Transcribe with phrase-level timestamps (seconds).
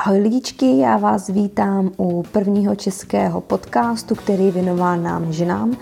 [0.00, 5.76] Ahoj lidičky, já vás vítám u prvního českého podcastu, který je věnován nám ženám.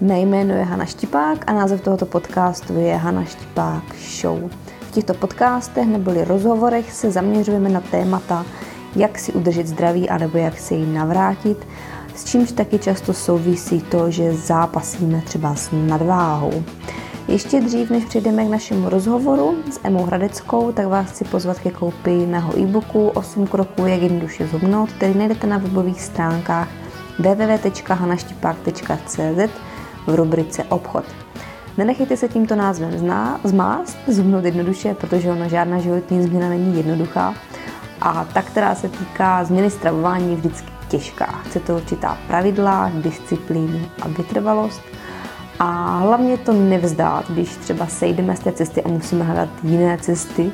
[0.00, 3.82] Mé jméno je Hana Štipák a název tohoto podcastu je Hana Štipák
[4.20, 4.50] Show.
[4.80, 8.46] V těchto podcastech neboli rozhovorech se zaměřujeme na témata,
[8.96, 11.66] jak si udržet zdraví anebo jak se jim navrátit,
[12.14, 16.62] s čímž taky často souvisí to, že zápasíme třeba s nadváhou.
[17.28, 21.70] Ještě dřív, než přejdeme k našemu rozhovoru s Emou Hradeckou, tak vás chci pozvat ke
[21.70, 26.68] koupi mého e-booku 8 kroků, jak jednoduše zhubnout, který najdete na webových stránkách
[27.18, 29.50] www.hanaštipák.cz
[30.06, 31.04] v rubrice Obchod.
[31.78, 37.34] Nenechejte se tímto názvem zná, zmást, zhubnout jednoduše, protože ono žádná životní změna není jednoduchá.
[38.00, 41.26] A ta, která se týká změny stravování, vždycky těžká.
[41.26, 44.80] Chce to určitá pravidla, disciplínu a vytrvalost–
[45.58, 50.52] a hlavně to nevzdát, když třeba sejdeme z té cesty a musíme hledat jiné cesty,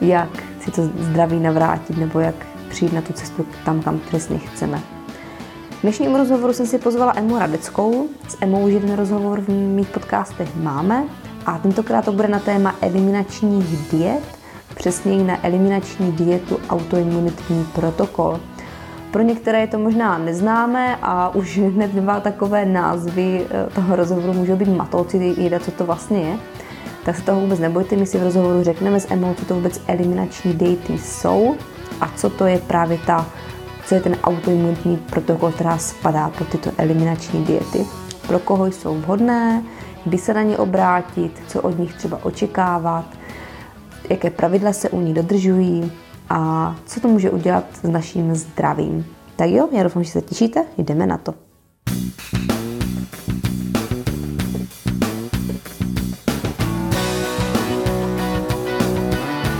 [0.00, 0.28] jak
[0.60, 2.34] si to zdraví navrátit nebo jak
[2.68, 4.80] přijít na tu cestu tam, kam přesně chceme.
[5.70, 8.08] V dnešním rozhovoru jsem si pozvala Emu Radeckou.
[8.28, 11.04] S Emou už jeden rozhovor v mých podcastech máme
[11.46, 14.22] a tentokrát to bude na téma eliminačních diet,
[14.74, 18.40] přesněji na eliminační dietu autoimunitní protokol.
[19.10, 24.32] Pro některé je to možná neznámé a už hned dva takové názvy eh, toho rozhovoru
[24.32, 26.36] můžou být matoucí, jde, co to vlastně je.
[27.04, 29.80] Tak se toho vůbec nebojte, my si v rozhovoru řekneme s Emou, co to vůbec
[29.86, 31.56] eliminační diety jsou
[32.00, 33.26] a co to je právě ta,
[33.86, 37.86] co je ten autoimunitní protokol, která spadá pod tyto eliminační diety.
[38.26, 39.62] Pro koho jsou vhodné,
[40.04, 43.04] kdy se na ně obrátit, co od nich třeba očekávat,
[44.10, 45.92] jaké pravidla se u ní dodržují,
[46.30, 49.06] a co to může udělat s naším zdravím.
[49.36, 51.34] Tak jo, já doufám, že se těšíte, jdeme na to.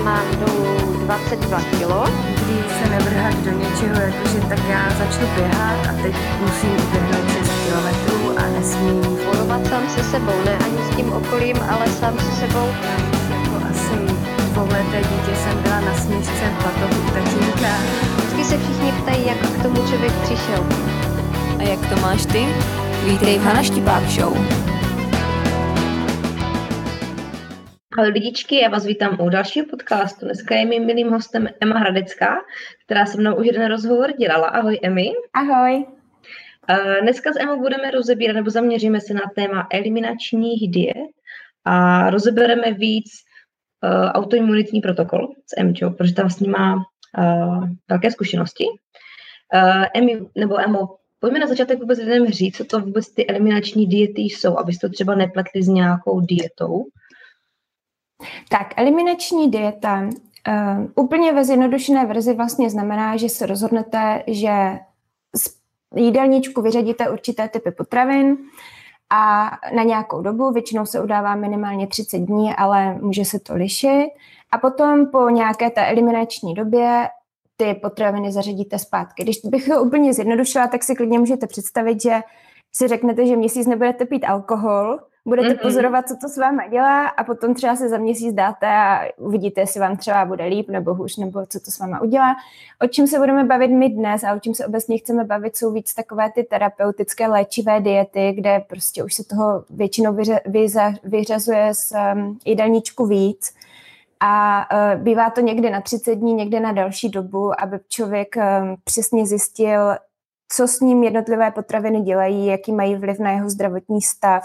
[0.04, 2.04] Mám dolů 22 kilo.
[2.34, 7.50] Kdy se nevrhat do něčeho, jakože tak já začnu běhat a teď musím uběhnout 6
[7.66, 9.00] kilometrů a nesmím.
[9.00, 12.66] Bojovat sám se sebou, ne ani s tím okolím, ale sám se sebou.
[13.30, 14.14] Jako asi
[14.52, 15.62] dvouleté dítě jsem
[16.10, 17.72] směšce v batohu tatínka.
[18.16, 20.66] Vždycky se všichni ptají, jak k tomu člověk přišel.
[21.58, 22.46] A jak to máš ty?
[23.04, 24.36] Vítej v Hana Štipák Show.
[27.98, 30.26] Ahoj lidičky, já vás vítám u dalšího podcastu.
[30.26, 32.36] Dneska je mým milým hostem Emma Hradecká,
[32.84, 34.46] která se mnou už jeden rozhovor dělala.
[34.46, 35.10] Ahoj Emi.
[35.32, 35.86] Ahoj.
[37.02, 41.10] Dneska s Emou budeme rozebírat nebo zaměříme se na téma eliminačních diet
[41.64, 43.10] a rozebereme víc
[43.82, 48.64] uh, autoimunitní protokol s Emčou, protože ta vlastně má uh, velké zkušenosti.
[49.54, 53.86] Uh, Emi, nebo Emo, pojďme na začátek vůbec lidem říct, co to vůbec ty eliminační
[53.86, 56.84] diety jsou, abyste to třeba nepletli s nějakou dietou.
[58.48, 64.50] Tak, eliminační dieta uh, úplně ve zjednodušené verzi vlastně znamená, že se rozhodnete, že
[65.36, 65.60] z
[65.96, 68.36] jídelníčku vyřadíte určité typy potravin,
[69.10, 74.10] a na nějakou dobu, většinou se udává minimálně 30 dní, ale může se to lišit.
[74.52, 77.08] A potom po nějaké té eliminační době
[77.56, 79.22] ty potraviny zařadíte zpátky.
[79.22, 82.20] Když bych to úplně zjednodušila, tak si klidně můžete představit, že
[82.72, 85.62] si řeknete, že měsíc nebudete pít alkohol, budete mm-hmm.
[85.62, 89.60] pozorovat, co to s váma dělá a potom třeba se za měsíc dáte a uvidíte,
[89.60, 92.36] jestli vám třeba bude líp nebo hůř, nebo co to s váma udělá.
[92.84, 95.72] O čem se budeme bavit my dnes a o čem se obecně chceme bavit, jsou
[95.72, 101.74] víc takové ty terapeutické léčivé diety, kde prostě už se toho většinou vyře, vyza, vyřazuje
[101.74, 103.54] z um, jídelníčku víc.
[104.20, 108.76] A uh, bývá to někde na 30 dní, někde na další dobu, aby člověk um,
[108.84, 109.94] přesně zjistil,
[110.52, 114.44] co s ním jednotlivé potraviny dělají, jaký mají vliv na jeho zdravotní stav,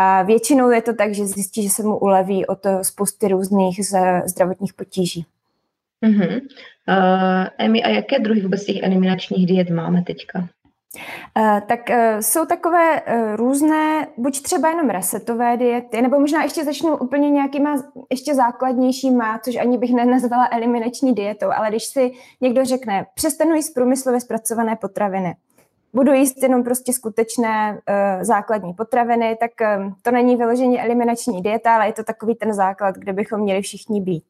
[0.00, 3.80] a většinou je to tak, že zjistí, že se mu uleví od spousty různých
[4.24, 5.26] zdravotních potíží.
[6.04, 6.40] Uh-huh.
[6.88, 10.38] Uh, Emi, a jaké druhy vůbec těch eliminačních diet máme teďka?
[10.38, 16.64] Uh, tak uh, jsou takové uh, různé, buď třeba jenom resetové diety, nebo možná ještě
[16.64, 17.74] začnu úplně nějakýma
[18.10, 23.74] ještě základnějšíma, což ani bych nenazvala eliminační dietou, ale když si někdo řekne, přestanu jíst
[23.74, 25.34] průmyslově zpracované potraviny,
[25.94, 31.74] budu jíst jenom prostě skutečné uh, základní potraviny, tak um, to není vyloženě eliminační dieta,
[31.74, 34.24] ale je to takový ten základ, kde bychom měli všichni být.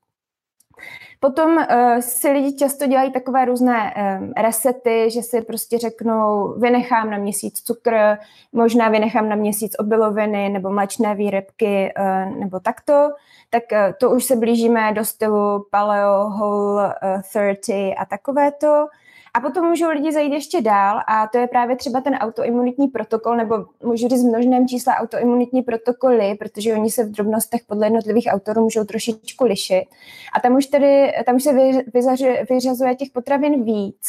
[1.20, 7.10] Potom uh, si lidi často dělají takové různé um, resety, že si prostě řeknou, vynechám
[7.10, 8.18] na měsíc cukr,
[8.52, 13.10] možná vynechám na měsíc obiloviny nebo mléčné výrobky uh, nebo takto.
[13.50, 18.86] Tak uh, to už se blížíme do stylu paleo, whole uh, 30 a takovéto.
[19.34, 23.36] A potom můžou lidi zajít ještě dál a to je právě třeba ten autoimunitní protokol,
[23.36, 28.62] nebo můžu říct množném čísle autoimunitní protokoly, protože oni se v drobnostech podle jednotlivých autorů
[28.62, 29.84] můžou trošičku lišit.
[30.36, 31.52] A tam už tedy tam už se
[31.94, 34.00] vyzařuje, vyřazuje těch potravin víc.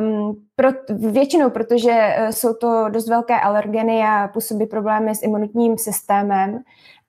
[0.00, 5.78] Um, pro, většinou, protože uh, jsou to dost velké alergeny a působí problémy s imunitním
[5.78, 6.62] systémem.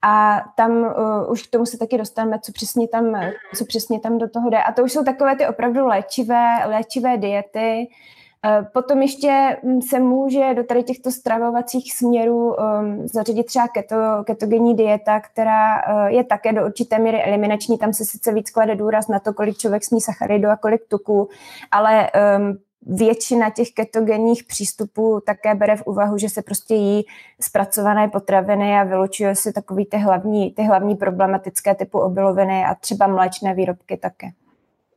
[0.08, 3.22] A tam uh, už k tomu se taky dostaneme, co přesně, tam,
[3.56, 4.58] co přesně tam do toho jde.
[4.64, 7.88] A to už jsou takové ty opravdu léčivé, léčivé diety,
[8.46, 13.96] Eh, potom ještě mm, se může do tady těchto stravovacích směrů um, zařadit třeba keto,
[14.24, 17.78] ketogenní dieta, která uh, je také do určité míry eliminační.
[17.78, 21.30] Tam se sice víc klade důraz na to, kolik člověk sní sacharidu a kolik tuku,
[21.72, 27.06] ale um, většina těch ketogenních přístupů také bere v úvahu, že se prostě jí
[27.42, 33.08] zpracované potraviny a vylučuje si takový ty hlavní, ty hlavní problematické typu obiloviny a třeba
[33.08, 34.28] mléčné výrobky také.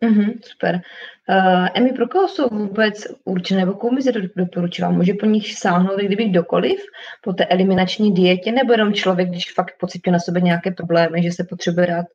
[0.03, 0.81] Mm-hmm, super.
[1.29, 2.95] Uh, Emi, pro koho jsou vůbec
[3.25, 4.91] určené, nebo komu se to doporučila?
[4.91, 6.81] Může po nich sáhnout kdyby kdokoliv
[7.25, 11.33] po té eliminační dietě, nebo jenom člověk, když fakt pocituje na sebe nějaké problémy, že
[11.33, 12.07] se potřebuje dát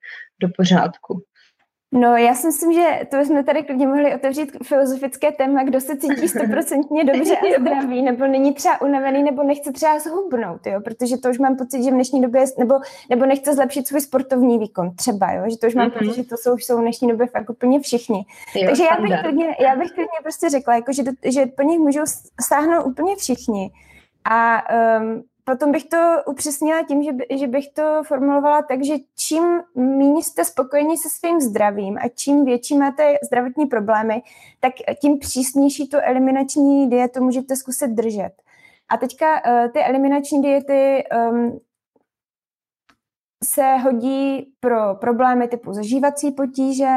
[0.41, 1.23] do pořádku?
[1.93, 5.97] No, já si myslím, že to jsme tady klidně mohli otevřít filozofické téma, kdo se
[5.97, 10.81] cítí stoprocentně dobře a zdravý, nebo není třeba unavený, nebo nechce třeba zhubnout, jo?
[10.81, 12.75] protože to už mám pocit, že v dnešní době, nebo,
[13.09, 15.43] nebo nechce zlepšit svůj sportovní výkon, třeba, jo?
[15.49, 16.07] že to už mám mm-hmm.
[16.07, 18.25] pocit, že to jsou, jsou v dnešní době fakt úplně všichni.
[18.55, 21.61] Jo, Takže já bych, klidně, já bych klidně prostě řekla, jako, že, do, že po
[21.61, 22.01] nich můžou
[22.41, 23.71] sáhnout úplně všichni.
[24.29, 24.63] A
[24.99, 25.97] um, potom bych to
[26.27, 29.43] upřesnila tím, že, by, že bych to formulovala tak, že čím
[29.75, 34.21] méně jste spokojeni se svým zdravím a čím větší máte zdravotní problémy,
[34.59, 38.31] tak tím přísnější tu eliminační dietu můžete zkusit držet.
[38.89, 41.59] A teďka uh, ty eliminační diety um,
[43.43, 46.95] se hodí pro problémy typu zažívací potíže,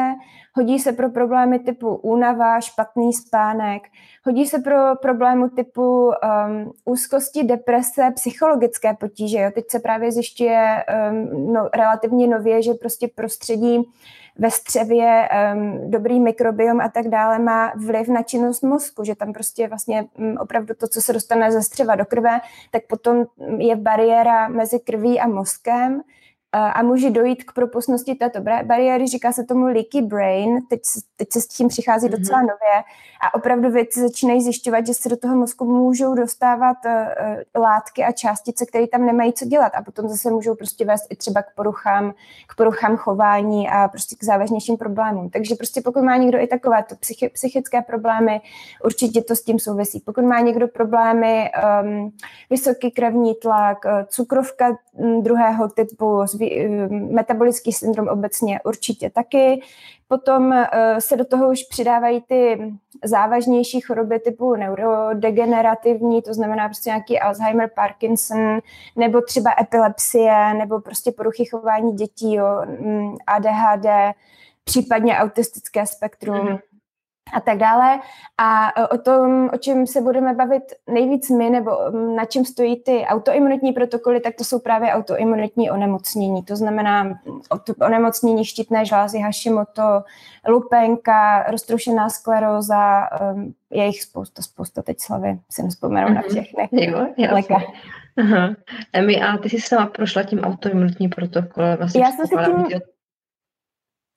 [0.53, 3.83] hodí se pro problémy typu únava, špatný spánek,
[4.25, 9.39] hodí se pro problémy typu um, úzkosti, deprese, psychologické potíže.
[9.39, 9.51] Jo.
[9.55, 13.83] Teď se právě zjišťuje um, no, relativně nově, že prostě prostředí
[14.39, 19.33] ve střevě, um, dobrý mikrobiom a tak dále má vliv na činnost mozku, že tam
[19.33, 22.41] prostě vlastně um, opravdu to, co se dostane ze střeva do krve,
[22.71, 23.25] tak potom
[23.59, 26.03] je bariéra mezi krví a mozkem,
[26.53, 30.81] a může dojít k propustnosti této bariéry, říká se tomu leaky brain, teď,
[31.17, 32.19] teď se s tím přichází mm-hmm.
[32.19, 32.85] docela nově
[33.27, 38.13] a opravdu věci začínají zjišťovat, že se do toho mozku můžou dostávat uh, látky a
[38.13, 41.55] částice, které tam nemají co dělat a potom zase můžou prostě vést i třeba k
[41.55, 42.15] poruchám,
[42.49, 45.31] k poruchám chování a prostě k závažnějším problémům.
[45.31, 48.41] Takže prostě pokud má někdo i takovéto psychi- psychické problémy,
[48.85, 50.01] určitě to s tím souvisí.
[50.01, 51.51] Pokud má někdo problémy,
[51.83, 52.13] um,
[52.51, 54.79] vysoký krevní tlak, cukrovka
[55.21, 56.23] druhého typu,
[56.91, 59.61] metabolický syndrom obecně určitě taky.
[60.09, 62.73] Potom eh, se do toho už přidávají ty
[63.05, 68.59] závažnější choroby typu neurodegenerativní, to znamená prostě nějaký Alzheimer, Parkinson,
[68.97, 72.47] nebo třeba epilepsie, nebo prostě poruchy chování dětí, jo,
[72.81, 74.15] mm, ADHD,
[74.65, 76.37] případně autistické spektrum.
[76.37, 76.59] Mm-hmm
[77.33, 77.99] a tak dále.
[78.39, 81.71] A e, o tom, o čem se budeme bavit nejvíc my, nebo
[82.17, 86.43] na čem stojí ty autoimunitní protokoly, tak to jsou právě autoimunitní onemocnění.
[86.43, 87.19] To znamená
[87.81, 90.03] onemocnění štítné žlázy Hashimoto,
[90.49, 93.09] lupenka, roztroušená skleróza,
[93.71, 96.15] je jich spousta, spousta, teď slavy si nespomenu mm-hmm.
[96.15, 96.31] na mhm.
[96.31, 96.69] všechny.
[96.73, 97.57] Jo, jasně.
[98.19, 98.55] Aha.
[98.93, 101.79] Emi, a ty jsi sama prošla tím autoimunitním protokolem.
[101.79, 102.81] Vlastně Já jsem si tím,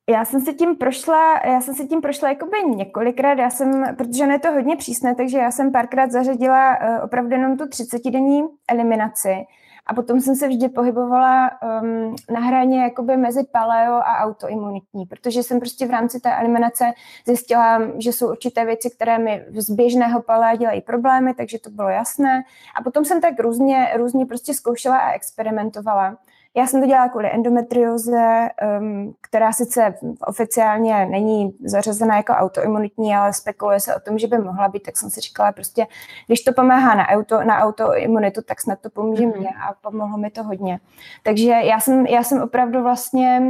[0.09, 4.23] já jsem si tím prošla, já jsem si tím prošla jakoby několikrát, já jsem, protože
[4.23, 8.43] ono je to hodně přísné, takže já jsem párkrát zařadila uh, opravdu jenom tu 30-denní
[8.67, 9.45] eliminaci
[9.85, 11.51] a potom jsem se vždy pohybovala
[11.81, 16.91] um, na hraně jakoby mezi paleo a autoimunitní, protože jsem prostě v rámci té eliminace
[17.25, 21.89] zjistila, že jsou určité věci, které mi z běžného palea dělají problémy, takže to bylo
[21.89, 22.43] jasné.
[22.75, 26.17] A potom jsem tak různě, různě prostě zkoušela a experimentovala.
[26.57, 29.95] Já jsem to dělala kvůli endometrioze, um, která sice
[30.27, 34.97] oficiálně není zařazena jako autoimunitní, ale spekuluje se o tom, že by mohla být, tak
[34.97, 35.87] jsem si říkala prostě,
[36.27, 39.39] když to pomáhá na, auto, na autoimunitu, tak snad to pomůže mm-hmm.
[39.39, 40.79] mě a pomohlo mi to hodně.
[41.23, 43.41] Takže já jsem, já jsem opravdu vlastně,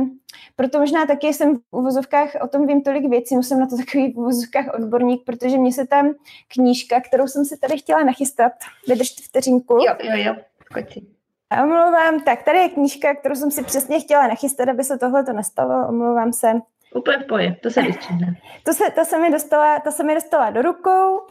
[0.56, 3.78] proto možná taky jsem v uvozovkách, o tom vím tolik věcí, no jsem na to
[3.78, 6.14] takový v uvozovkách odborník, protože mě se tam
[6.54, 8.52] knížka, kterou jsem si tady chtěla nachystat,
[8.88, 9.74] vydržte vteřinku.
[9.74, 10.36] Jo, jo, jo,
[10.74, 11.19] pojď
[11.64, 15.34] omlouvám, tak tady je knížka, kterou jsem si přesně chtěla nachystat, aby se tohle to
[15.34, 16.54] nestalo, omlouvám se.
[16.96, 18.36] Úplně v poje, to se vystřihne.
[18.64, 21.22] To se, to, se mi dostala, to se mi dostala do rukou.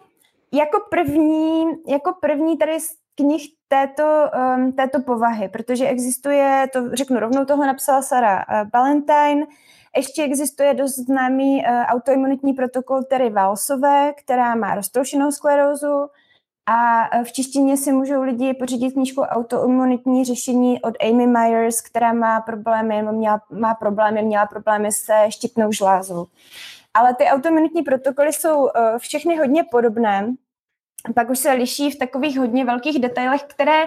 [0.52, 7.20] Jako první, jako první tady z knih této, um, této povahy, protože existuje, to řeknu
[7.20, 9.46] rovnou, tohle napsala Sara uh, Valentine,
[9.96, 16.08] ještě existuje dost známý uh, autoimunitní protokol Terry Valsové, která má roztroušenou sklerózu,
[16.70, 22.12] A eh, v češtině si můžou lidi pořídit knížku Autoimunitní řešení od Amy Myers, která
[22.12, 26.26] má problémy, měla, má problémy, měla problémy se štítnou žlázou.
[26.94, 30.34] Ale ty autoimunitní protokoly jsou všechny hodně podobné.
[31.14, 33.84] Pak už se liší v takových hodně velkých detailech, které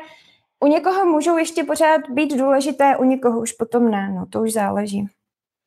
[0.64, 4.54] u někoho můžou ještě pořád být důležité, u někoho už potom ne, no to už
[4.54, 5.08] záleží.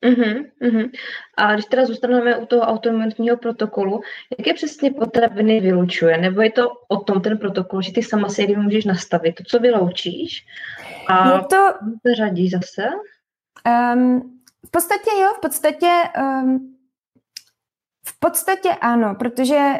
[0.04, 0.90] Uh-huh, uh-huh.
[1.36, 4.00] A když teda zůstaneme u toho autoimunitního protokolu,
[4.38, 6.18] jaké přesně potraviny vylučuje?
[6.18, 9.58] Nebo je to o tom ten protokol, že ty sama si můžeš nastavit to, co
[9.58, 10.46] vyloučíš?
[11.08, 11.72] A je to
[12.16, 12.82] řadí zase?
[13.94, 16.76] Um, v podstatě jo, v podstatě um,
[18.06, 19.74] v podstatě ano, protože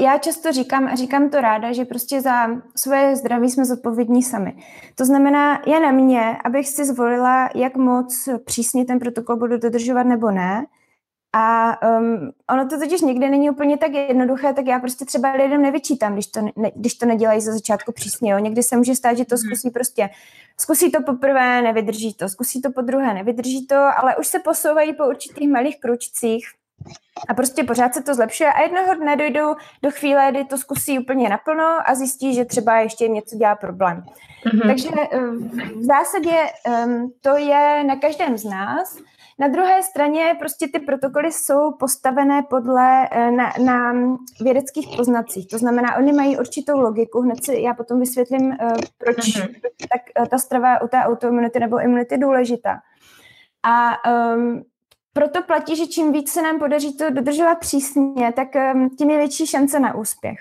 [0.00, 4.56] já často říkám a říkám to ráda, že prostě za svoje zdraví jsme zodpovědní sami.
[4.94, 10.02] To znamená, je na mě, abych si zvolila, jak moc přísně ten protokol budu dodržovat
[10.02, 10.66] nebo ne.
[11.32, 15.62] A um, ono to totiž někde není úplně tak jednoduché, tak já prostě třeba lidem
[15.62, 18.32] nevyčítám, když to, ne, když to nedělají za začátku přísně.
[18.32, 18.38] Jo.
[18.38, 19.38] Někdy se může stát, že to mhm.
[19.38, 20.10] zkusí prostě,
[20.56, 24.92] zkusí to poprvé, nevydrží to, zkusí to po druhé, nevydrží to, ale už se posouvají
[24.94, 26.46] po určitých malých kručcích
[27.28, 30.98] a prostě pořád se to zlepšuje a jednoho dne dojdou do chvíle, kdy to zkusí
[30.98, 34.04] úplně naplno a zjistí, že třeba ještě jim něco dělá problém.
[34.44, 34.66] Mm-hmm.
[34.66, 35.20] Takže eh,
[35.76, 36.36] v zásadě
[36.86, 38.96] um, to je na každém z nás.
[39.38, 43.92] Na druhé straně prostě ty protokoly jsou postavené podle eh, na, na
[44.40, 45.48] vědeckých poznacích.
[45.48, 47.20] To znamená, oni mají určitou logiku.
[47.20, 49.54] Hned si já potom vysvětlím, uh, proč mm-hmm.
[49.92, 52.80] tak ta strava u té autoimunity nebo imunity důležitá.
[53.62, 53.92] A
[54.34, 54.62] um,
[55.20, 59.18] proto platí, že čím víc se nám podaří to dodržovat přísně, tak um, tím je
[59.18, 60.38] větší šance na úspěch.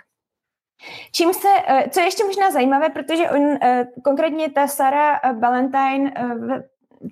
[1.11, 3.57] Čím se, uh, co je ještě možná zajímavé, protože on, uh,
[4.03, 6.57] konkrétně ta Sara Valentine uh,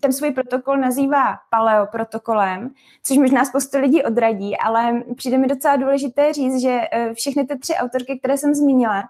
[0.02, 2.70] ten svůj protokol nazývá paleo protokolem,
[3.04, 6.82] což možná spoustu lidí odradí, ale přijde mi docela důležité říct, že
[7.14, 9.04] všechny ty tři autorky, které jsem zmínila,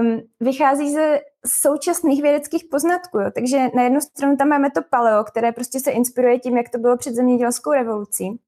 [0.00, 3.18] um, vychází ze současných vědeckých poznatků.
[3.18, 3.30] Jo.
[3.34, 6.78] Takže na jednu stranu tam máme to paleo, které prostě se inspiruje tím, jak to
[6.78, 8.40] bylo před zemědělskou revolucí.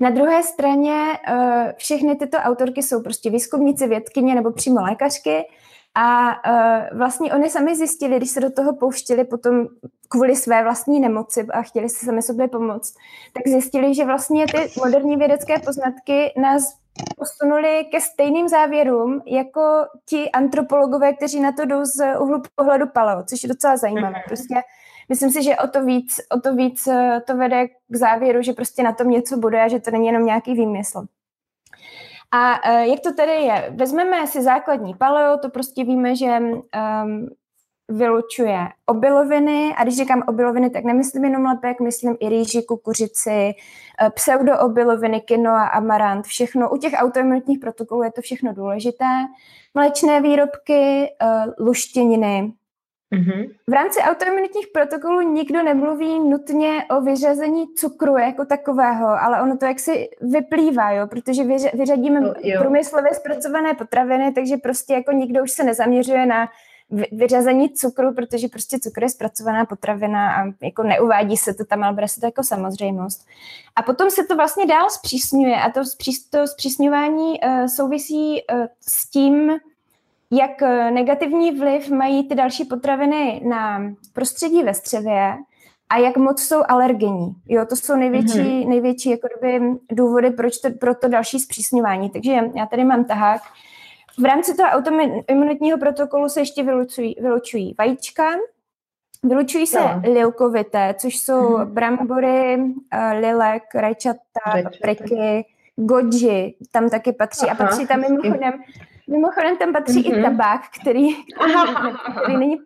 [0.00, 5.44] Na druhé straně uh, všechny tyto autorky jsou prostě výzkumníci, vědkyně nebo přímo lékařky
[5.98, 6.36] a
[6.90, 9.66] uh, vlastně oni sami zjistili, když se do toho pouštili potom
[10.08, 12.94] kvůli své vlastní nemoci a chtěli si sami sobě pomoct,
[13.32, 16.76] tak zjistili, že vlastně ty moderní vědecké poznatky nás
[17.18, 23.22] posunuli ke stejným závěrům jako ti antropologové, kteří na to jdou z uhlu pohledu paleo,
[23.24, 24.10] což je docela zajímavé.
[24.10, 24.22] Mhm.
[24.26, 24.54] Prostě
[25.08, 28.52] myslím si, že o to víc, o to víc eh, to vede k závěru, že
[28.52, 31.06] prostě na tom něco bude a že to není jenom nějaký výmysl.
[32.32, 33.72] A uh, jak to tedy je?
[33.76, 37.28] Vezmeme si základní paleo, to prostě víme, že um,
[37.88, 43.30] vylučuje obiloviny a když říkám obiloviny, tak nemyslím jenom lepek, myslím i rýži, kukuřici,
[44.00, 46.70] eh, pseudoobiloviny, quinoa, amarant, všechno.
[46.70, 49.26] U těch autoimunitních protokolů je to všechno důležité.
[49.74, 52.52] Mléčné výrobky, eh, luštěniny.
[53.14, 53.50] Mm-hmm.
[53.66, 59.64] V rámci autoimunitních protokolů nikdo nemluví nutně o vyřazení cukru jako takového, ale ono to
[59.64, 61.44] jaksi vyplývá, jo, protože
[61.74, 66.48] vyřadíme no, průmyslově zpracované potraviny, takže prostě jako nikdo už se nezaměřuje na
[67.12, 71.94] vyřazení cukru, protože prostě cukr je zpracovaná potravina a jako neuvádí se to tam, ale
[71.94, 73.26] bude se to jako samozřejmost.
[73.76, 78.66] A potom se to vlastně dál zpřísňuje a to, zpřís, to zpřísňování uh, souvisí uh,
[78.80, 79.52] s tím,
[80.30, 83.80] jak eh, negativní vliv mají ty další potraviny na
[84.12, 85.34] prostředí ve střevě
[85.88, 87.34] a jak moc jsou alergenní.
[87.48, 88.68] Jo, to jsou největší, mm-hmm.
[88.68, 89.28] největší jako
[89.92, 92.10] důvody, proč to, pro to další zpřísňování.
[92.10, 93.42] Takže já tady mám tahák,
[94.18, 98.30] v rámci toho autoimunitního protokolu se ještě vylučují, vylučují vajíčka,
[99.22, 100.02] vylučují se no.
[100.04, 101.74] lilkovité, což jsou hmm.
[101.74, 105.44] brambory, uh, lilek, rajčata, papriky,
[105.76, 107.46] goji, tam taky patří.
[107.46, 107.64] Aha.
[107.64, 108.52] A patří tam mimochodem,
[109.06, 110.14] mimochodem tam patří mm-hmm.
[110.14, 110.22] i mhm.
[110.22, 111.52] tabák, který, který,
[112.22, 112.56] který není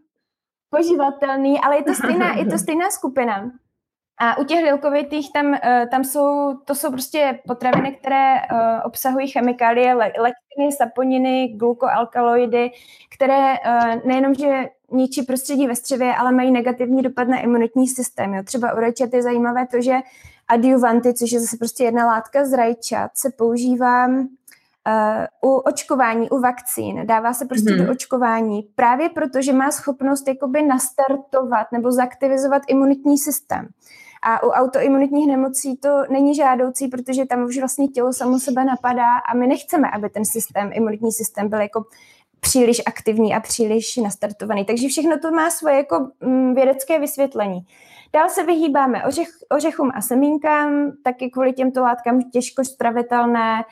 [0.70, 3.50] poživatelný, ale je to stejná, je to stejná skupina.
[4.22, 9.28] A u těch lilkovitých tam, eh, tam jsou, to jsou prostě potraviny, které uh, obsahují
[9.28, 12.70] chemikálie, le, lektiny, saponiny, glukoalkaloidy,
[13.14, 18.34] které uh, nejenom, že ničí prostředí ve střevě, ale mají negativní dopad na imunitní systém.
[18.34, 18.42] Jo.
[18.42, 19.96] Třeba u rajčat je zajímavé to, že
[20.48, 24.08] adjuvanty, což je zase prostě jedna látka z rajčat, se používá
[25.42, 27.86] Uh, u očkování, u vakcín, dává se prostě mm-hmm.
[27.86, 33.68] do očkování právě proto, že má schopnost jakoby nastartovat nebo zaktivizovat imunitní systém.
[34.22, 39.18] A u autoimunitních nemocí to není žádoucí, protože tam už vlastně tělo samo sebe napadá
[39.18, 41.84] a my nechceme, aby ten systém, imunitní systém byl jako
[42.40, 44.64] příliš aktivní a příliš nastartovaný.
[44.64, 47.60] Takže všechno to má svoje jako mm, vědecké vysvětlení.
[48.12, 53.64] Dál se vyhýbáme ořech, ořechům a semínkám, taky kvůli těmto látkám těžko stravitelné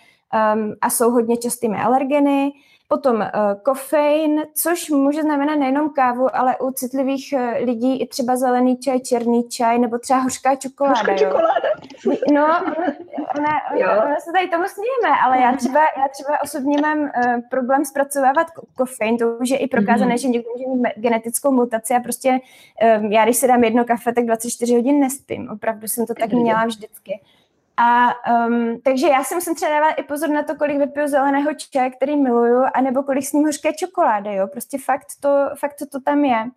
[0.55, 2.53] um, a jsou hodně častými alergeny.
[2.89, 3.25] Potom uh,
[3.63, 9.01] kofein, což může znamenat nejenom kávu, ale u citlivých uh, lidí i třeba zelený čaj,
[9.01, 10.99] černý čaj nebo třeba hořká čokoláda.
[10.99, 11.69] Hořká čokoláda.
[12.33, 12.45] No,
[13.39, 17.11] ona, ona, ona se tady tomu smějeme, ale já třeba, já třeba osobně mám uh,
[17.51, 20.21] problém zpracovávat kofein, to už je i prokázané, mm-hmm.
[20.21, 22.31] že někdo může mít genetickou mutaci a prostě
[22.99, 25.49] um, já, když si dám jedno kafe, tak 24 hodin nespím.
[25.49, 27.21] Opravdu jsem to tak měla vždycky.
[27.81, 28.15] A
[28.47, 31.91] um, takže já si musím třeba dávat i pozor na to, kolik vypiju zeleného čaje,
[31.91, 34.47] který miluju, anebo kolik s ním hořké čokolády, jo.
[34.47, 36.51] Prostě fakt to, fakt to, to tam je.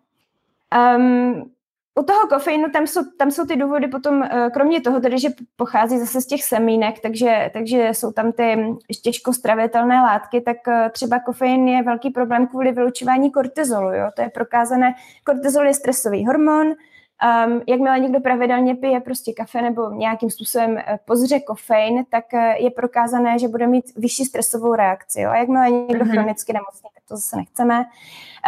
[0.96, 1.52] Um,
[2.00, 5.28] u toho kofeinu tam jsou, tam jsou ty důvody potom, eh, kromě toho tedy, že
[5.56, 10.90] pochází zase z těch semínek, takže, takže jsou tam ty těžko stravitelné látky, tak eh,
[10.90, 13.92] třeba kofein je velký problém kvůli vylučování kortizolu.
[13.92, 14.10] Jo?
[14.16, 14.94] To je prokázané.
[15.24, 16.74] Kortizol je stresový hormon,
[17.22, 22.54] Um, jakmile někdo pravidelně pije prostě kafe nebo nějakým způsobem eh, pozře kofein, tak eh,
[22.58, 25.20] je prokázané, že bude mít vyšší stresovou reakci.
[25.20, 25.30] Jo?
[25.30, 26.10] A jakmile někdo mm-hmm.
[26.10, 27.84] chronicky nemocný, tak to zase nechceme.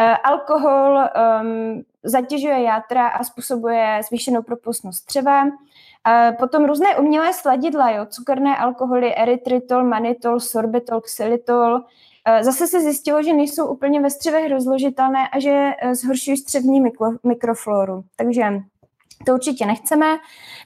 [0.01, 0.99] Uh, alkohol
[1.43, 5.45] um, zatěžuje játra a způsobuje zvýšenou propustnost střeva.
[5.45, 5.51] Uh,
[6.39, 8.07] potom různé umělé sladidla, jo?
[8.07, 11.81] cukerné alkoholy, erytritol, manitol, sorbitol, xylitol,
[12.41, 17.07] Zase se zjistilo, že nejsou úplně ve střevech rozložitelné a že eh, zhoršují střevní mikro,
[17.25, 18.05] mikrofloru.
[18.17, 18.45] Takže
[19.27, 20.07] to určitě nechceme.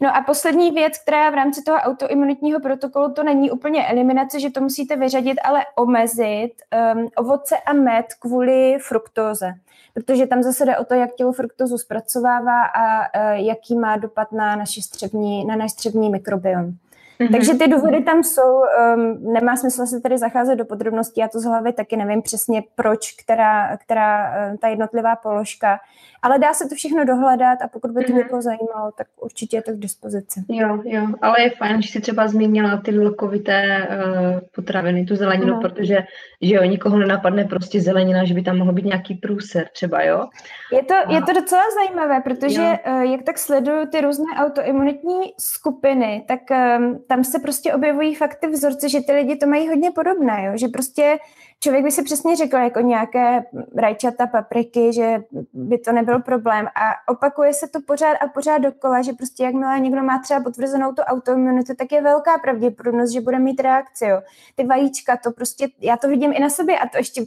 [0.03, 4.51] No a poslední věc, která v rámci toho autoimunitního protokolu, to není úplně eliminace, že
[4.51, 6.53] to musíte vyřadit, ale omezit
[6.95, 9.55] um, ovoce a med kvůli fruktóze.
[9.95, 14.33] Protože tam zase jde o to, jak tělo fruktózu zpracovává a uh, jaký má dopad
[14.33, 16.73] na, naši střevní, na střevní mikrobiom.
[17.21, 17.33] Mm-hmm.
[17.33, 18.63] Takže ty důvody tam jsou,
[18.95, 22.63] um, nemá smysl se tady zacházet do podrobností, já to z hlavy taky nevím přesně
[22.75, 25.79] proč, která, která uh, ta jednotlivá položka,
[26.23, 28.17] ale dá se to všechno dohledat a pokud by to mm-hmm.
[28.17, 30.45] někoho zajímalo, tak určitě je to k dispozici.
[30.49, 35.55] Jo, jo, ale je fajn, že si třeba zmínila ty vlkovité uh, potraviny, tu zeleninu,
[35.55, 35.61] no.
[35.61, 35.99] protože
[36.43, 40.27] že jo, nikoho nenapadne prostě zelenina, že by tam mohl být nějaký průser třeba, jo?
[40.73, 41.13] Je to, a...
[41.13, 47.05] je to docela zajímavé, protože uh, jak tak sleduju ty různé autoimunitní skupiny, tak um,
[47.09, 50.53] tam se prostě objevují fakt vzorce, že ty lidi to mají hodně podobné, jo?
[50.55, 51.19] že prostě
[51.61, 53.45] člověk by si přesně řekl jako nějaké
[53.77, 59.03] rajčata, papriky, že by to nebyl problém a opakuje se to pořád a pořád dokola,
[59.03, 63.39] že prostě jakmile někdo má třeba potvrzenou tu autoimunitu, tak je velká pravděpodobnost, že bude
[63.39, 64.05] mít reakci.
[64.05, 64.23] Jo.
[64.55, 67.23] Ty vajíčka, to prostě, já to vidím i na sobě a to ještě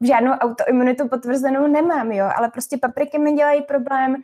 [0.00, 4.16] žádnou autoimunitu potvrzenou nemám, jo, ale prostě papriky mi dělají problém,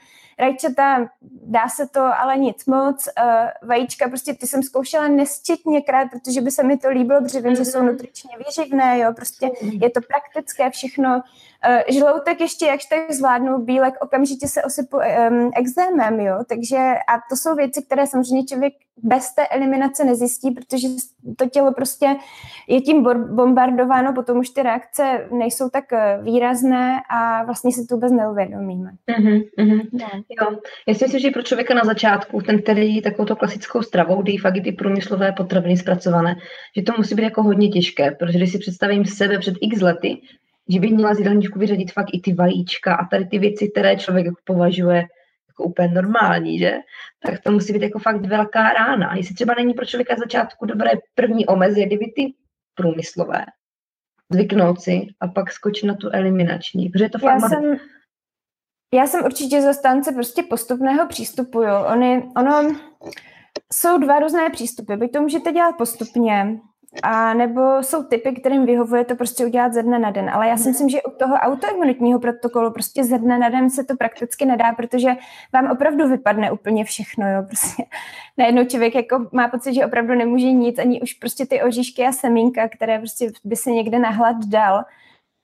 [0.42, 1.08] rajčata,
[1.46, 6.50] dá se to, ale nic moc, uh, vajíčka, prostě ty jsem zkoušela nesčetněkrát, protože by
[6.50, 7.86] se mi to líbilo, protože vím, že jsou mhm.
[7.86, 11.22] nutričně výživné, jo, prostě je to praktické všechno,
[11.68, 17.18] Uh, žloutek ještě jakž tak zvládnu, bílek okamžitě se osypu um, exémem, jo, takže a
[17.30, 20.88] to jsou věci, které samozřejmě člověk bez té eliminace nezjistí, protože
[21.36, 22.16] to tělo prostě
[22.68, 23.02] je tím
[23.34, 28.90] bombardováno, potom už ty reakce nejsou tak eh, výrazné a vlastně si to vůbec neuvědomíme.
[29.18, 29.88] Mm-hmm, mm-hmm.
[29.92, 30.06] No.
[30.40, 30.58] Jo.
[30.88, 34.56] Já si myslím, že pro člověka na začátku, ten, který takovou klasickou stravou, kdy fakt
[34.56, 36.36] i ty průmyslové potraviny zpracované,
[36.76, 40.20] že to musí být jako hodně těžké, protože když si představím sebe před x lety,
[40.68, 43.96] že bych měla z jídelníčku vyřadit fakt i ty vajíčka a tady ty věci, které
[43.96, 45.04] člověk jako považuje
[45.48, 46.72] jako úplně normální, že?
[47.20, 49.16] Tak to musí být jako fakt velká rána.
[49.16, 52.34] Jestli třeba není pro člověka začátku dobré první omezit, kdyby ty
[52.74, 53.44] průmyslové,
[54.30, 57.42] zvyknout si a pak skočit na tu eliminační, protože je to fakt...
[57.42, 57.76] Já jsem,
[58.94, 61.86] já jsem určitě zastánce prostě postupného přístupu, jo.
[61.92, 62.74] Ony, ono,
[63.72, 64.94] jsou dva různé přístupy.
[64.94, 66.60] Vy to můžete dělat postupně,
[67.02, 70.30] a nebo jsou typy, kterým vyhovuje to prostě udělat ze dne na den.
[70.30, 73.84] Ale já si myslím, že u toho autoimunitního protokolu prostě ze dne na den se
[73.84, 75.10] to prakticky nedá, protože
[75.52, 77.30] vám opravdu vypadne úplně všechno.
[77.30, 77.42] Jo?
[77.46, 77.84] Prostě
[78.38, 82.12] najednou člověk jako má pocit, že opravdu nemůže nic, ani už prostě ty oříšky a
[82.12, 84.84] semínka, které prostě by se někde nahlad dal.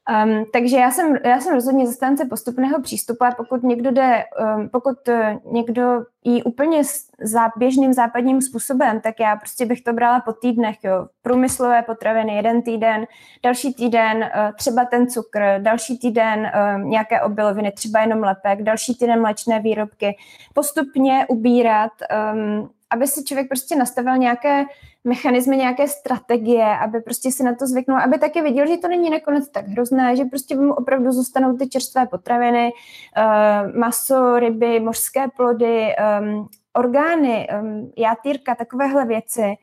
[0.08, 4.24] Um, takže já jsem, já jsem rozhodně zastánce postupného přístupu a pokud někdo jde,
[4.56, 6.82] um, pokud uh, někdo jí úplně
[7.20, 11.06] za běžným západním způsobem, tak já prostě bych to brala po týdnech, jo.
[11.22, 13.06] Průmyslové potraviny jeden týden,
[13.42, 18.94] další týden uh, třeba ten cukr, další týden uh, nějaké obiloviny, třeba jenom lepek, další
[18.94, 20.16] týden mléčné výrobky.
[20.54, 21.92] Postupně ubírat,
[22.32, 24.64] um, aby si člověk prostě nastavil nějaké
[25.04, 29.10] mechanismy, nějaké strategie, aby prostě si na to zvyknul, aby taky viděl, že to není
[29.10, 35.28] nakonec tak hrozné, že prostě mu opravdu zůstanou ty čerstvé potraviny, uh, maso, ryby, mořské
[35.36, 35.86] plody,
[36.20, 39.54] um, orgány, um, játýrka, takovéhle věci,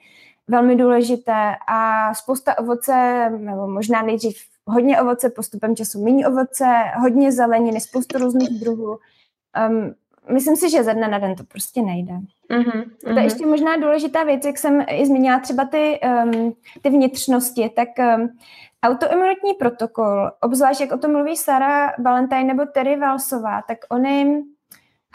[0.48, 4.36] velmi důležité a spousta ovoce, nebo možná nejdřív
[4.68, 6.66] hodně ovoce, postupem času méně ovoce,
[7.00, 8.98] hodně zeleniny, spoustu různých druhů.
[9.70, 9.94] Um,
[10.32, 12.14] myslím si, že ze dne na den to prostě nejde.
[12.14, 13.14] Uh-huh, uh-huh.
[13.14, 17.70] To je ještě možná důležitá věc, jak jsem i zmínila třeba ty, um, ty vnitřnosti,
[17.76, 18.30] tak um,
[18.86, 24.44] Autoimunitní protokol, obzvlášť jak o tom mluví Sara Valentine nebo Terry Valsová, tak oni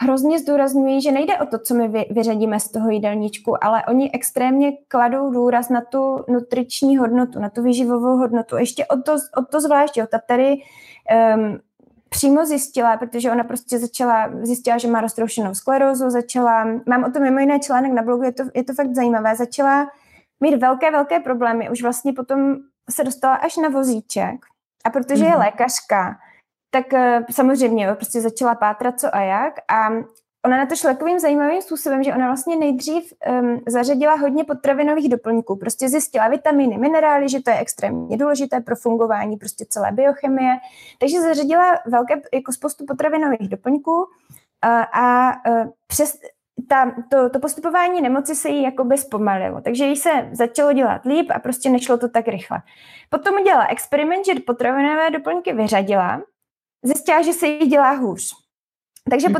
[0.01, 4.71] hrozně zdůrazňují, že nejde o to, co my vyřadíme z toho jídelníčku, ale oni extrémně
[4.87, 8.57] kladou důraz na tu nutriční hodnotu, na tu výživovou hodnotu.
[8.57, 10.57] Ještě o to, o to zvlášť, jo, ta Terry
[11.35, 11.59] um,
[12.15, 17.23] přímo zjistila, protože ona prostě začala, zjistila, že má roztroušenou sklerózu, začala, mám o tom
[17.23, 19.91] mimo jiné článek na blogu, je to, je to fakt zajímavé, začala
[20.39, 22.55] mít velké, velké problémy, už vlastně potom
[22.89, 24.45] se dostala až na vozíček
[24.85, 25.27] a protože mm-hmm.
[25.27, 25.39] je mhm.
[25.39, 26.17] lékařka,
[26.71, 29.89] tak eh, samozřejmě jo, prostě začala pátrat co a jak a
[30.45, 35.09] ona na to šla takovým zajímavým způsobem, že ona vlastně nejdřív um, zařadila hodně potravinových
[35.09, 35.55] doplňků.
[35.55, 40.57] Prostě zjistila vitamíny, minerály, že to je extrémně důležité pro fungování prostě celé biochemie.
[40.99, 44.05] Takže zařadila velké jako spoustu potravinových doplňků uh,
[44.93, 46.19] a uh, přes
[46.67, 49.61] ta, to, to postupování nemoci se jí jakoby zpomalilo.
[49.61, 52.61] Takže jí se začalo dělat líp a prostě nešlo to tak rychle.
[53.09, 56.21] Potom udělala experiment, že potravinové doplňky vyřadila,
[56.83, 58.41] zjistila, že se jí dělá hůř.
[59.09, 59.33] Takže mm-hmm.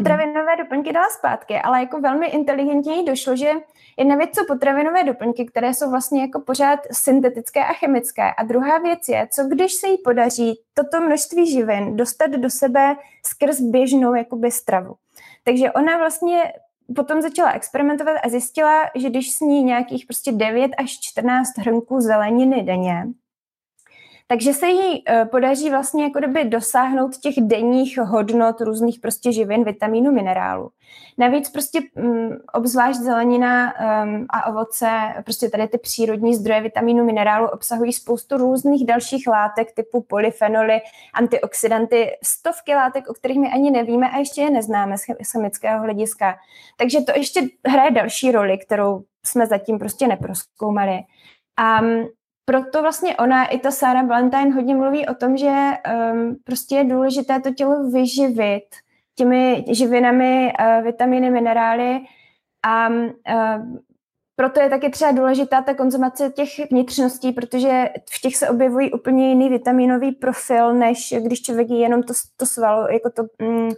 [0.51, 3.49] Potravinové doplňky dala zpátky, ale jako velmi inteligentně došlo, že
[3.97, 8.33] jedna věc jsou potravinové doplňky, které jsou vlastně jako pořád syntetické a chemické.
[8.37, 12.95] A druhá věc je, co když se jí podaří toto množství živin dostat do sebe
[13.25, 14.95] skrz běžnou jakoby stravu.
[15.43, 16.53] Takže ona vlastně
[16.95, 22.63] potom začala experimentovat a zjistila, že když sní nějakých prostě 9 až 14 hrnků zeleniny
[22.63, 23.07] denně,
[24.31, 29.63] takže se jí eh, podaří vlastně jako kdyby dosáhnout těch denních hodnot různých prostě živin,
[29.63, 30.69] vitamínů, minerálů.
[31.17, 34.89] Navíc prostě um, obzvlášť zelenina um, a ovoce,
[35.23, 40.79] prostě tady ty přírodní zdroje vitamínů, minerálu obsahují spoustu různých dalších látek typu polyfenoly,
[41.13, 46.35] antioxidanty, stovky látek, o kterých my ani nevíme a ještě je neznáme z chemického hlediska.
[46.77, 50.99] Takže to ještě hraje další roli, kterou jsme zatím prostě neproskoumali.
[51.81, 52.07] Um,
[52.45, 55.53] proto vlastně ona, i ta Sarah Valentine hodně mluví o tom, že
[56.13, 58.63] um, prostě je důležité to tělo vyživit
[59.15, 61.99] těmi živinami, uh, vitamíny, minerály
[62.63, 63.77] a uh,
[64.35, 69.29] proto je taky třeba důležitá ta konzumace těch vnitřností, protože v těch se objevují úplně
[69.29, 73.69] jiný vitaminový profil, než když člověk jí jenom to, to svalo, jako to, mm,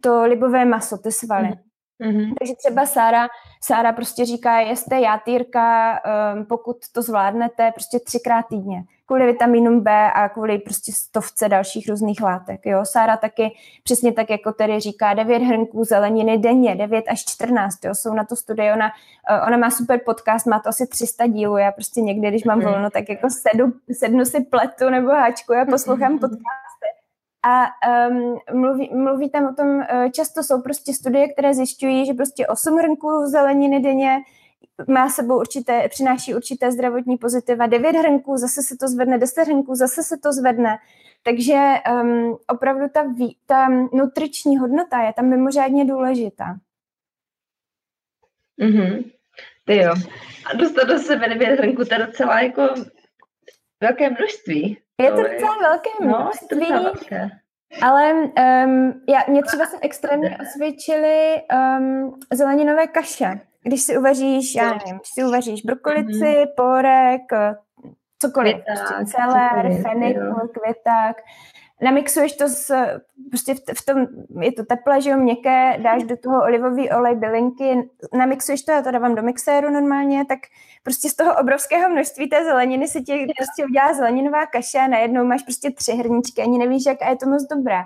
[0.00, 1.48] to libové maso, ty svaly.
[1.48, 1.65] Mm.
[2.00, 2.34] Mm-hmm.
[2.38, 3.28] Takže třeba Sára,
[3.60, 5.98] Sára prostě říká, jeste játýrka,
[6.34, 8.84] um, pokud to zvládnete, prostě třikrát týdně.
[9.06, 12.60] Kvůli vitamínům B a kvůli prostě stovce dalších různých látek.
[12.64, 12.84] Jo?
[12.84, 17.84] Sára taky přesně tak, jako tedy říká, 9 hrnků zeleniny denně, 9 až 14.
[17.84, 17.94] Jo?
[17.94, 18.72] Jsou na to studie.
[18.72, 18.86] Ona,
[19.30, 21.56] uh, ona má super podcast, má to asi 300 dílů.
[21.56, 22.70] Já prostě někdy, když mám mm-hmm.
[22.72, 26.65] volno, tak jako sedu, sednu si pletu nebo háčku a poslouchám podcast
[27.46, 27.66] a
[28.08, 32.46] um, mluví, mluví tam o tom, uh, často jsou prostě studie, které zjišťují, že prostě
[32.46, 34.16] 8 hrnků zeleniny denně
[34.88, 39.74] má sebou určité, přináší určité zdravotní pozitiva, 9 hrnků, zase se to zvedne, 10 hrnků,
[39.74, 40.78] zase se to zvedne.
[41.22, 43.14] Takže um, opravdu ta,
[43.46, 46.56] ta nutriční hodnota je tam mimořádně důležitá.
[48.56, 49.04] Mhm.
[49.64, 49.94] Ty jo.
[50.46, 52.62] A dostat do sebe 9 hrnků, to je docela jako
[53.80, 54.78] velké množství.
[55.02, 56.72] Je to docela velké množství.
[56.72, 57.30] No, velké.
[57.82, 61.42] Ale um, já, mě třeba se extrémně osvědčily
[61.78, 63.40] um, zeleninové kaše.
[63.62, 66.54] Když si uvaříš, já nevím, když si uvaříš brokolici, mm-hmm.
[66.56, 67.22] porek,
[68.18, 70.16] cokoliv, květák, prostě celer, fenik,
[70.62, 71.16] květák,
[71.82, 72.74] namixuješ to s,
[73.30, 74.06] prostě v, v tom,
[74.40, 78.82] je to teplé, že jo, měkké, dáš do toho olivový olej, bylinky, namixuješ to, já
[78.82, 80.38] to dávám do mixéru normálně, tak
[80.82, 85.24] prostě z toho obrovského množství té zeleniny se ti prostě udělá zeleninová kaše a najednou
[85.24, 87.82] máš prostě tři hrničky, ani nevíš, jak a je to moc dobré.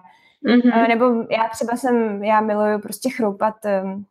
[0.46, 0.88] Mm-hmm.
[0.88, 4.05] Nebo já třeba jsem, já miluju prostě chroupat um,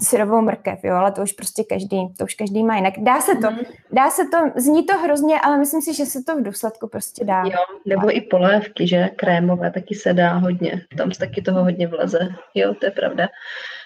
[0.00, 2.94] syrovou mrkev, jo, ale to už prostě každý, to už každý má jinak.
[2.98, 3.58] Dá se to, mm.
[3.92, 7.24] dá se to, zní to hrozně, ale myslím si, že se to v důsledku prostě
[7.24, 7.42] dá.
[7.44, 11.86] Jo, nebo i polévky, že krémové taky se dá hodně, tam se taky toho hodně
[11.86, 12.18] vleze,
[12.54, 13.28] jo, to je pravda.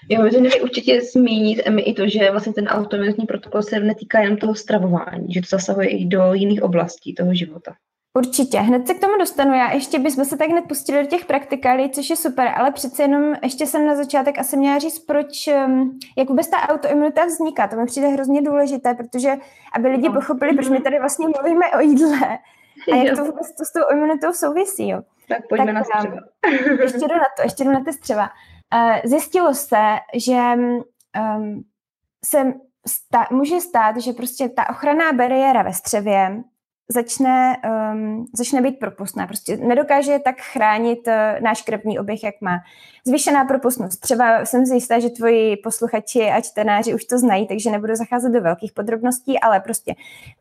[0.08, 4.36] Jo, že měli určitě zmínit i to, že vlastně ten autoimunitní protokol se netýká jenom
[4.36, 7.74] toho stravování, že to zasahuje i do jiných oblastí toho života.
[8.14, 9.54] Určitě, hned se k tomu dostanu.
[9.54, 13.02] Já ještě bychom se tak hned pustili do těch praktikálí, což je super, ale přece
[13.02, 17.68] jenom ještě jsem na začátek asi měla říct, proč, um, jak vůbec ta autoimunita vzniká.
[17.68, 19.36] To mi přijde hrozně důležité, protože
[19.74, 20.14] aby lidi no.
[20.14, 22.38] pochopili, proč my tady vlastně mluvíme o jídle
[22.92, 24.88] a jak to vůbec to s tou imunitou souvisí.
[24.88, 25.02] Jo.
[25.28, 26.16] Tak pojďme tak, na střeva.
[26.82, 28.28] ještě jdu na to, ještě jdu na ty střeva.
[28.74, 30.40] Uh, zjistilo se, že
[31.36, 31.64] um,
[32.24, 32.54] se
[33.30, 36.42] může stát, že prostě ta ochranná bariéra ve střevě
[36.88, 37.56] začne,
[37.92, 39.26] um, začne být propustná.
[39.26, 42.58] Prostě nedokáže tak chránit uh, náš krevní oběh, jak má.
[43.06, 44.00] Zvýšená propustnost.
[44.00, 48.32] Třeba jsem si jistá, že tvoji posluchači a čtenáři už to znají, takže nebudu zacházet
[48.32, 49.94] do velkých podrobností, ale prostě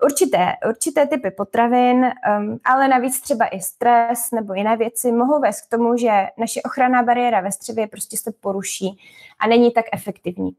[0.04, 5.62] určité, určité typy potravin, um, ale navíc třeba i stres nebo jiné věci mohou vést
[5.62, 9.00] k tomu, že naše ochranná bariéra ve střevě prostě se poruší
[9.40, 10.52] a není tak efektivní.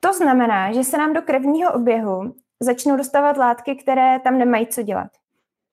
[0.00, 4.82] To znamená, že se nám do krevního oběhu začnou dostávat látky, které tam nemají co
[4.82, 5.10] dělat.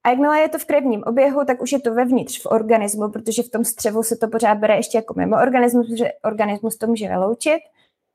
[0.06, 3.43] A jakmile je to v krevním oběhu, tak už je to vevnitř v organismu, protože
[3.43, 7.08] v tom střevu se to pořád bere ještě jako mimo organismus, protože organismus to může
[7.08, 7.60] vyloučit.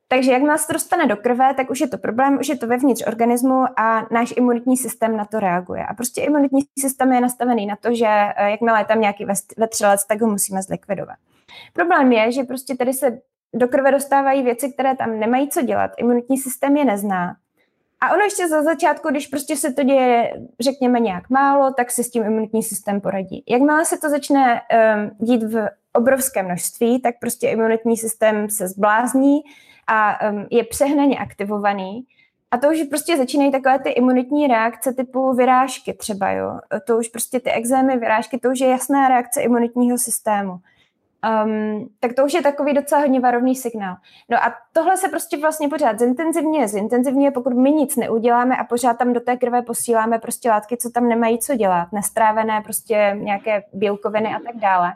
[0.08, 2.66] Takže jakmile se to dostane do krve, tak už je to problém, už je to
[2.66, 5.86] vevnitř organismu a náš imunitní systém na to reaguje.
[5.86, 9.26] A prostě imunitní systém je nastavený na to, že eh, jakmile je tam nějaký
[9.58, 11.16] vetřelec, tak ho musíme zlikvidovat.
[11.72, 13.20] Problém je, že prostě tady se
[13.54, 15.90] do krve dostávají věci, které tam nemají co dělat.
[15.98, 17.36] Imunitní systém je nezná
[18.00, 22.04] a ono ještě za začátku, když prostě se to děje, řekněme, nějak málo, tak si
[22.04, 23.44] s tím imunitní systém poradí.
[23.48, 29.40] Jakmile se to začne um, dít v obrovské množství, tak prostě imunitní systém se zblázní
[29.86, 32.04] a um, je přehnaně aktivovaný.
[32.50, 36.58] A to už prostě začínají takové ty imunitní reakce typu vyrážky třeba, jo.
[36.86, 40.58] To už prostě ty exémy, vyrážky, to už je jasná reakce imunitního systému
[41.44, 43.96] um, tak to už je takový docela hodně varovný signál.
[44.28, 48.98] No a tohle se prostě vlastně pořád zintenzivně, zintenzivně, pokud my nic neuděláme a pořád
[48.98, 53.62] tam do té krve posíláme prostě látky, co tam nemají co dělat, nestrávené prostě nějaké
[53.72, 54.92] bílkoviny a tak dále.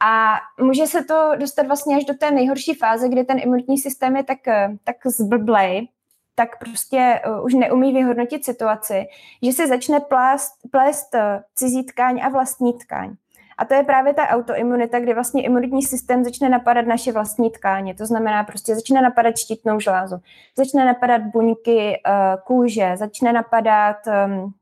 [0.00, 4.16] A může se to dostat vlastně až do té nejhorší fáze, kdy ten imunitní systém
[4.16, 4.38] je tak,
[4.84, 5.88] tak zblblej,
[6.34, 9.04] tak prostě uh, už neumí vyhodnotit situaci,
[9.42, 11.20] že se začne plést, plést uh,
[11.54, 13.14] cizí tkáň a vlastní tkáň.
[13.58, 17.94] A to je právě ta autoimunita, kdy vlastně imunitní systém začne napadat naše vlastní tkáně.
[17.94, 20.16] To znamená, prostě začne napadat štítnou žlázu,
[20.56, 24.52] začne napadat buňky uh, kůže, začne napadat um,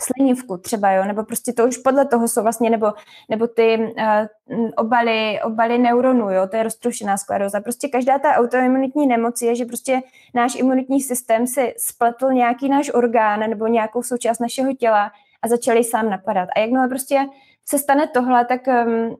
[0.00, 2.92] slinivku třeba, jo, nebo prostě to už podle toho jsou vlastně, nebo,
[3.28, 7.60] nebo ty uh, obaly, obaly neuronů, jo, to je roztroušená skleroza.
[7.60, 10.00] Prostě každá ta autoimunitní nemoc je, že prostě
[10.34, 15.84] náš imunitní systém si spletl nějaký náš orgán nebo nějakou součást našeho těla a začali
[15.84, 16.48] sám napadat.
[16.56, 17.26] A jakmile prostě
[17.70, 19.16] se stane tohle, tak um,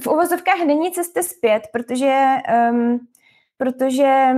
[0.00, 2.36] v uvozovkách není cesty zpět, protože,
[2.70, 3.00] um,
[3.56, 4.34] protože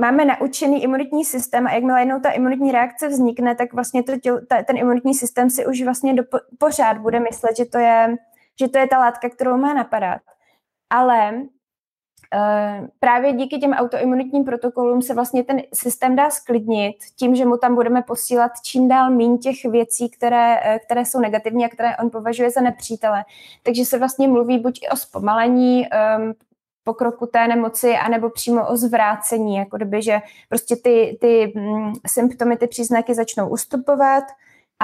[0.00, 4.40] máme naučený imunitní systém a jakmile jednou ta imunitní reakce vznikne, tak vlastně to tělo,
[4.48, 6.22] ta, ten imunitní systém si už vlastně do,
[6.58, 8.16] pořád bude myslet, že to, je,
[8.60, 10.20] že to je ta látka, kterou má napadat.
[10.90, 11.42] Ale
[13.00, 17.74] právě díky těm autoimunitním protokolům se vlastně ten systém dá sklidnit tím, že mu tam
[17.74, 22.10] budeme posílat čím dál méně těch věcí, které, eh, které jsou negativní a které on
[22.10, 23.24] považuje za nepřítele.
[23.62, 25.86] Takže se vlastně mluví buď i o zpomalení
[26.18, 26.34] um,
[26.84, 32.56] pokroku té nemoci, anebo přímo o zvrácení, jako kdyby, že prostě ty, ty mm, symptomy,
[32.56, 34.24] ty příznaky začnou ustupovat,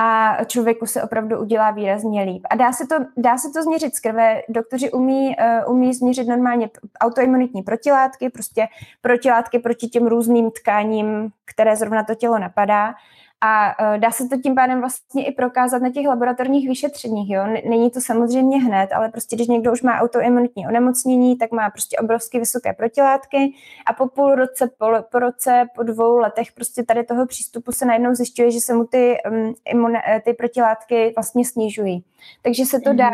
[0.00, 2.42] a člověku se opravdu udělá výrazně líp.
[2.50, 4.42] A dá se to, dá se to změřit z krve.
[4.48, 8.68] Doktoři umí, uh, umí změřit normálně autoimunitní protilátky, prostě
[9.00, 12.94] protilátky proti těm různým tkáním, které zrovna to tělo napadá.
[13.40, 17.30] A uh, dá se to tím pádem vlastně i prokázat na těch laboratorních vyšetřeních.
[17.30, 17.46] Jo?
[17.68, 21.96] Není to samozřejmě hned, ale prostě když někdo už má autoimunitní onemocnění, tak má prostě
[21.96, 23.54] obrovsky vysoké protilátky
[23.86, 27.86] a po půl roce, po, po roce, po dvou letech prostě tady toho přístupu se
[27.86, 32.04] najednou zjišťuje, že se mu ty, um, imune, ty protilátky vlastně snižují.
[32.42, 32.96] Takže se to mm-hmm.
[32.96, 33.10] dá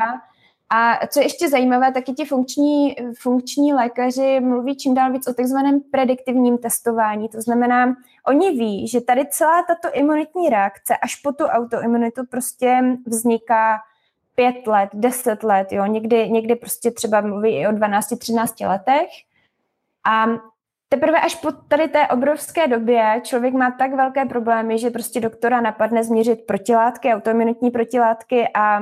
[0.76, 5.34] a co je ještě zajímavé, taky ti funkční, funkční lékaři mluví čím dál víc o
[5.34, 7.28] takzvaném prediktivním testování.
[7.28, 12.80] To znamená, oni ví, že tady celá tato imunitní reakce až po tu autoimunitu prostě
[13.06, 13.78] vzniká
[14.34, 19.08] pět let, deset let, jo, někdy, někdy prostě třeba mluví i o 12-13 letech.
[20.06, 20.26] A
[20.88, 25.60] teprve až po tady té obrovské době člověk má tak velké problémy, že prostě doktora
[25.60, 28.80] napadne změřit protilátky, autoimunitní protilátky a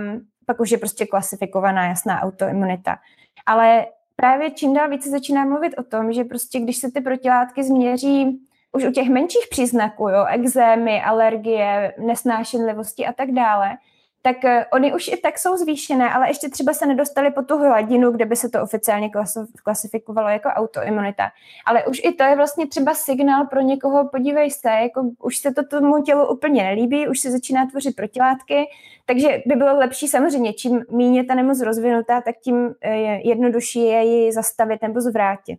[0.52, 2.98] pak už je prostě klasifikovaná jasná autoimunita.
[3.46, 3.86] Ale
[4.16, 8.40] právě čím dál více začíná mluvit o tom, že prostě když se ty protilátky změří
[8.72, 13.76] už u těch menších příznaků, jo, exémy, alergie, nesnášenlivosti a tak dále,
[14.22, 17.58] tak uh, oni už i tak jsou zvýšené, ale ještě třeba se nedostali po tu
[17.58, 19.11] hladinu, kde by se to oficiálně
[19.64, 21.30] klasifikovalo jako autoimunita.
[21.66, 25.54] Ale už i to je vlastně třeba signál pro někoho, podívej se, jako už se
[25.54, 28.66] to tomu tělu úplně nelíbí, už se začíná tvořit protilátky,
[29.06, 32.96] takže by bylo lepší samozřejmě, čím méně ta nemoc rozvinutá, tak tím eh,
[33.28, 35.58] jednodušší je ji zastavit nebo zvrátit.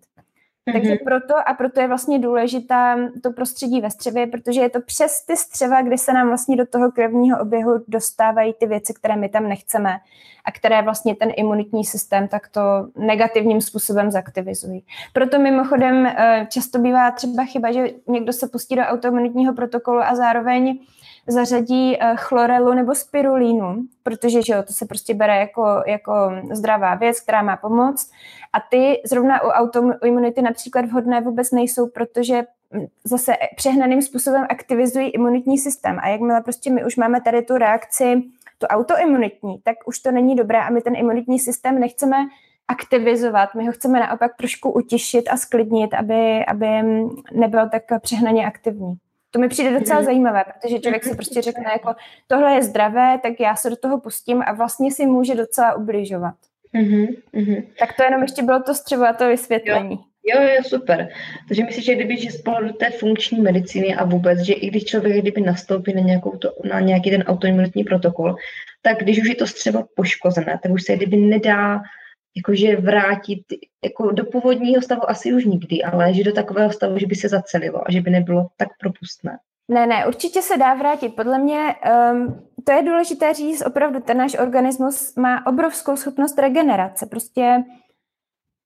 [0.70, 0.74] Mm-hmm.
[0.74, 5.26] Takže proto a proto je vlastně důležitá to prostředí ve střevě, protože je to přes
[5.26, 9.30] ty střeva, kdy se nám vlastně do toho krevního oběhu dostávají ty věci, které my
[9.30, 9.98] tam nechceme
[10.46, 12.62] a které vlastně ten imunitní systém takto
[12.96, 14.86] negativním způsobem zaktivizují.
[15.14, 20.16] Proto mimochodem eh, často bývá třeba chyba, že někdo se pustí do autoimunitního protokolu a
[20.16, 20.80] zároveň
[21.28, 26.96] zařadí uh, chlorelu nebo spirulínu, protože že jo, to se prostě bere jako, jako zdravá
[26.96, 28.12] věc, která má pomoct.
[28.54, 35.10] A ty zrovna u autoimunity například vhodné vůbec nejsou, protože hm, zase přehnaným způsobem aktivizují
[35.10, 36.00] imunitní systém.
[36.02, 38.24] A jakmile prostě my už máme tady tu reakci,
[38.58, 42.18] tu autoimunitní, tak už to není dobré a my ten imunitní systém nechceme
[42.68, 43.56] aktivizovat.
[43.56, 46.68] My ho chceme naopak trošku utišit a sklidnit, aby, aby
[47.34, 48.96] nebyl tak přehnaně aktivní.
[49.34, 50.06] To mi přijde docela mm.
[50.06, 51.18] zajímavé, protože člověk si mhm.
[51.18, 51.96] prostě řekne, jako
[52.28, 56.36] tohle je zdravé, tak já se do toho pustím a vlastně si může docela ubližovat.
[56.76, 57.64] Mm-hmm.
[57.80, 59.92] Tak to jenom ještě bylo to střevo a to vysvětlení.
[59.92, 60.04] Jo.
[60.26, 61.10] Jo, jo, super.
[61.48, 64.84] Takže myslím, že kdyby že z pohledu té funkční medicíny a vůbec, že i když
[64.84, 68.36] člověk kdyby nastoupí na, nějakou to, na nějaký ten autoimunitní protokol,
[68.82, 71.82] tak když už je to střevo poškozené, tak už se kdyby nedá
[72.36, 73.42] jakože vrátit
[73.84, 77.30] jako do původního stavu asi už nikdy, ale že do takového stavu, že by se
[77.30, 79.38] zacelilo a že by nebylo tak propustné.
[79.68, 81.16] Ne, ne, určitě se dá vrátit.
[81.16, 81.76] Podle mě
[82.12, 87.06] um, to je důležité říct, opravdu ten náš organismus má obrovskou schopnost regenerace.
[87.06, 87.64] Prostě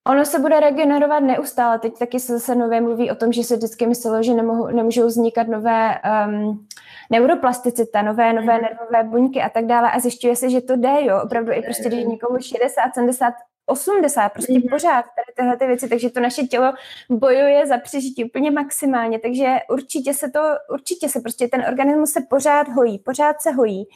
[0.07, 1.79] ono se bude regenerovat neustále.
[1.79, 5.07] Teď taky se zase nově mluví o tom, že se vždycky myslelo, že nemohou, nemůžou
[5.07, 6.67] vznikat nové um,
[7.11, 8.61] neuroplasticita, nové, nové mhm.
[8.61, 11.87] nervové buňky a tak dále a zjišťuje se, že to jde, jo, opravdu i prostě,
[11.89, 13.33] když někomu 60, 70,
[13.67, 14.69] 80, prostě mm-hmm.
[14.69, 16.73] pořád tady tyhle ty věci, takže to naše tělo
[17.09, 20.39] bojuje za přežití úplně maximálně, takže určitě se to,
[20.73, 23.87] určitě se prostě ten organismus se pořád hojí, pořád se hojí,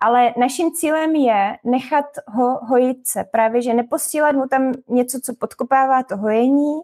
[0.00, 5.34] ale naším cílem je nechat ho hojit se, právě, že neposílat mu tam něco, co
[5.34, 6.80] podkopává to hojení,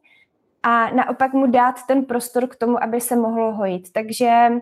[0.69, 3.93] a naopak mu dát ten prostor k tomu, aby se mohlo hojit.
[3.93, 4.53] Takže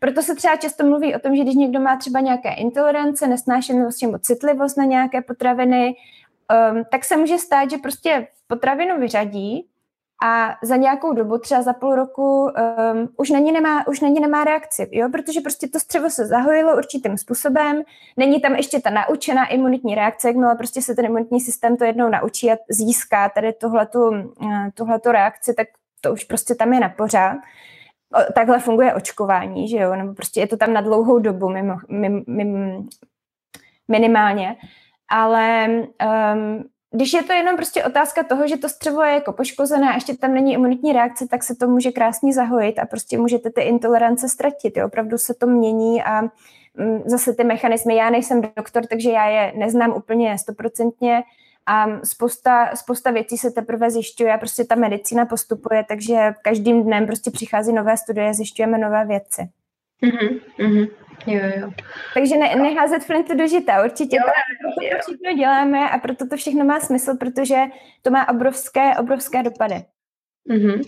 [0.00, 4.02] proto se třeba často mluví o tom, že když někdo má třeba nějaké intolerance, nesnášenlivost
[4.02, 5.94] nebo citlivost na nějaké potraviny,
[6.72, 9.68] um, tak se může stát, že prostě potravinu vyřadí
[10.24, 14.08] a za nějakou dobu, třeba za půl roku, um, už, na ní nemá, už na
[14.08, 15.08] ní nemá reakci, jo?
[15.12, 17.82] protože prostě to střevo se zahojilo určitým způsobem,
[18.16, 22.08] není tam ještě ta naučená imunitní reakce, jakmile prostě se ten imunitní systém to jednou
[22.08, 25.68] naučí a získá tady tuhletu, uh, tuhletu reakci, tak
[26.00, 27.36] to už prostě tam je na pořád.
[28.14, 31.76] O, takhle funguje očkování, že jo, nebo prostě je to tam na dlouhou dobu mimo,
[31.88, 32.88] mim, mim,
[33.88, 34.56] minimálně,
[35.10, 36.64] ale um,
[36.94, 40.16] když je to jenom prostě otázka toho, že to střevo je jako poškozené a ještě
[40.16, 44.28] tam není imunitní reakce, tak se to může krásně zahojit a prostě můžete ty intolerance
[44.28, 44.76] ztratit.
[44.76, 44.86] Jo?
[44.86, 49.52] Opravdu se to mění a mm, zase ty mechanismy, já nejsem doktor, takže já je
[49.56, 51.22] neznám úplně stoprocentně
[51.66, 57.06] a spousta, spousta věcí se teprve zjišťuje a prostě ta medicína postupuje, takže každým dnem
[57.06, 59.48] prostě přichází nové studie, zjišťujeme nové věci.
[60.02, 60.88] Mm-hmm.
[61.26, 61.70] Jo, jo.
[62.14, 64.16] Takže ne, neházet flintu do žita, určitě.
[64.16, 64.22] Jo,
[64.78, 64.90] to, jo.
[64.90, 67.56] to všechno děláme a proto to všechno má smysl, protože
[68.02, 69.84] to má obrovské, obrovské dopady.
[70.50, 70.82] Mm-hmm.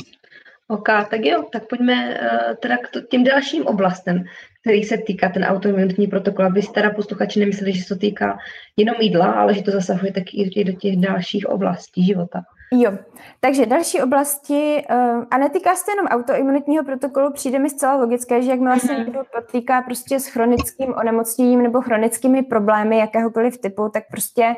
[0.68, 4.24] OK, tak jo, tak pojďme uh, teda k těm dalším oblastem,
[4.60, 8.38] který se týká ten autoimunitní protokol, aby si teda posluchači nemysleli, že se to týká
[8.76, 12.42] jenom jídla, ale že to zasahuje taky i do těch dalších oblastí života.
[12.72, 12.92] Jo,
[13.40, 18.50] takže další oblasti, uh, a netýká se jenom autoimunitního protokolu, přijde mi zcela logické, že
[18.50, 19.04] jakmile se mhm.
[19.04, 24.56] někdo potýká prostě s chronickým onemocněním nebo chronickými problémy jakéhokoliv typu, tak prostě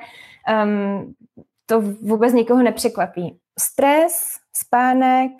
[0.65, 1.15] um,
[1.67, 3.39] to vůbec nikoho nepřekvapí.
[3.59, 5.33] Stres, spánek,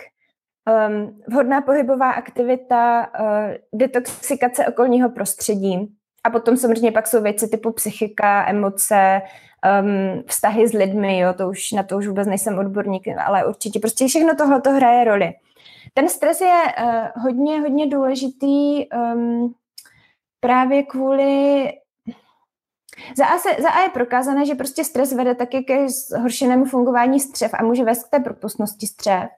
[0.89, 5.98] um, vhodná pohybová aktivita, uh, detoxikace okolního prostředí,
[6.29, 9.23] a potom samozřejmě pak jsou věci typu psychika, emoce,
[9.83, 13.79] um, vztahy s lidmi, jo, to už na to už vůbec nejsem odborník, ale určitě
[13.81, 15.33] prostě všechno tohle to hraje roli.
[15.95, 19.55] Ten stres je uh, hodně, hodně důležitý um,
[20.41, 21.73] právě kvůli
[23.17, 27.21] za A, se, za A je prokázané, že prostě stres vede taky ke zhoršenému fungování
[27.21, 29.29] střev a může vést k té propustnosti střev.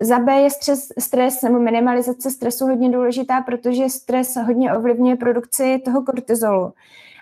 [0.00, 5.82] Za B je stres, stres nebo minimalizace stresu hodně důležitá, protože stres hodně ovlivňuje produkci
[5.84, 6.72] toho kortizolu.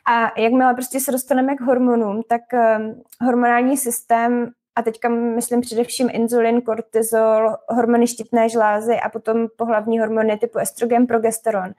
[0.09, 6.09] A jakmile prostě se dostaneme k hormonům, tak um, hormonální systém a teďka myslím především
[6.13, 11.73] inzulin, kortizol, hormony štítné žlázy a potom pohlavní hormony typu estrogen, progesteron.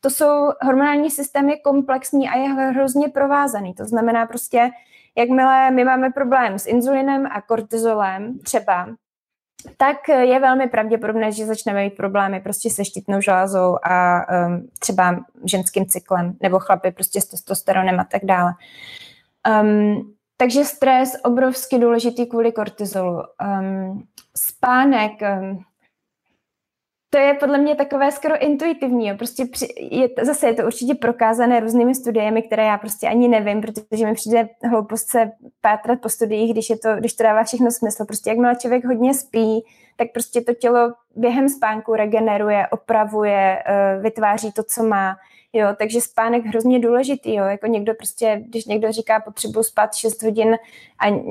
[0.00, 3.74] To jsou hormonální systémy komplexní a je hrozně provázaný.
[3.74, 4.70] To znamená prostě,
[5.16, 8.88] jakmile my máme problém s inzulinem a kortizolem třeba,
[9.76, 15.24] tak je velmi pravděpodobné, že začneme mít problémy prostě se štítnou žlázou a um, třeba
[15.44, 18.52] ženským cyklem, nebo chlapy prostě s testosteronem a tak dále.
[19.62, 23.22] Um, takže stres obrovsky důležitý kvůli kortizolu.
[23.60, 24.02] Um,
[24.36, 25.58] spánek, um,
[27.10, 29.08] to je podle mě takové skoro intuitivní.
[29.08, 29.16] Jo.
[29.16, 33.60] Prostě při, je, zase je to určitě prokázané různými studiemi, které já prostě ani nevím,
[33.60, 37.70] protože mi přijde hloupost se pátrat po studiích, když, je to, když to dává všechno
[37.70, 38.04] smysl.
[38.04, 39.64] Prostě jakmile člověk hodně spí,
[39.96, 45.16] tak prostě to tělo během spánku regeneruje, opravuje, uh, vytváří to, co má.
[45.52, 50.22] Jo, takže spánek hrozně důležitý, jo, jako někdo prostě, když někdo říká potřebuji spát 6
[50.22, 50.56] hodin
[51.00, 51.22] a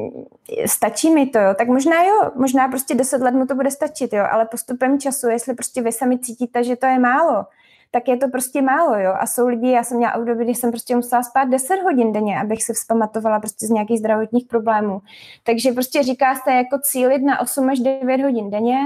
[0.65, 4.13] stačí mi to, jo, tak možná jo, možná prostě 10 let mu to bude stačit,
[4.13, 7.45] jo, ale postupem času, jestli prostě vy sami cítíte, že to je málo,
[7.91, 9.13] tak je to prostě málo, jo.
[9.19, 12.39] A jsou lidi, já jsem měla období, kdy jsem prostě musela spát 10 hodin denně,
[12.39, 15.01] abych se vzpamatovala prostě z nějakých zdravotních problémů.
[15.43, 18.77] Takže prostě říká se jako cílit na 8 až 9 hodin denně,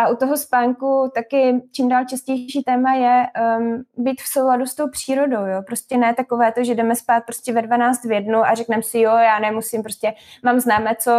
[0.00, 3.26] a u toho spánku taky čím dál častější téma je
[3.58, 5.62] um, být v souladu s tou přírodou, jo.
[5.66, 9.00] Prostě ne takové to, že jdeme spát prostě ve 12 v jednu a řekneme si,
[9.00, 11.12] jo, já nemusím, prostě mám známé, co,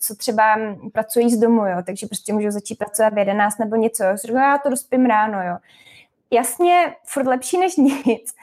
[0.00, 0.56] co třeba
[0.92, 4.16] pracují z domu, jo, takže prostě můžu začít pracovat v 11 nebo něco, jo.
[4.34, 5.56] Já to dospím ráno, jo
[6.30, 8.34] jasně furt lepší než nic,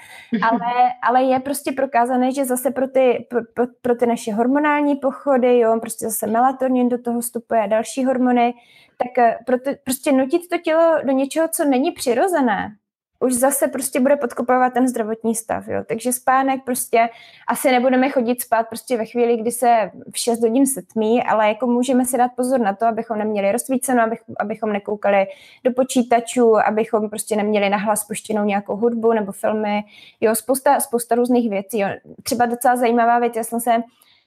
[0.51, 3.41] ale, ale je prostě prokázané, že zase pro ty, pro,
[3.81, 8.53] pro, ty naše hormonální pochody, jo, prostě zase melatonin do toho vstupuje a další hormony,
[8.97, 12.75] tak eh, pro ty, prostě nutit to tělo do něčeho, co není přirozené,
[13.23, 15.83] už zase prostě bude podkopovat ten zdravotní stav, jo.
[15.87, 17.09] Takže spánek prostě,
[17.47, 21.67] asi nebudeme chodit spát prostě ve chvíli, kdy se v 6 hodin setmí, ale jako
[21.67, 25.27] můžeme si dát pozor na to, abychom neměli rozsvíceno, abych, abychom nekoukali
[25.63, 29.83] do počítačů, abychom prostě neměli nahlas puštěnou nějakou hudbu nebo filmy,
[30.21, 31.87] jo, spousta, spousta různých věcí, jo.
[32.23, 33.71] Třeba docela zajímavá věc, já jsem se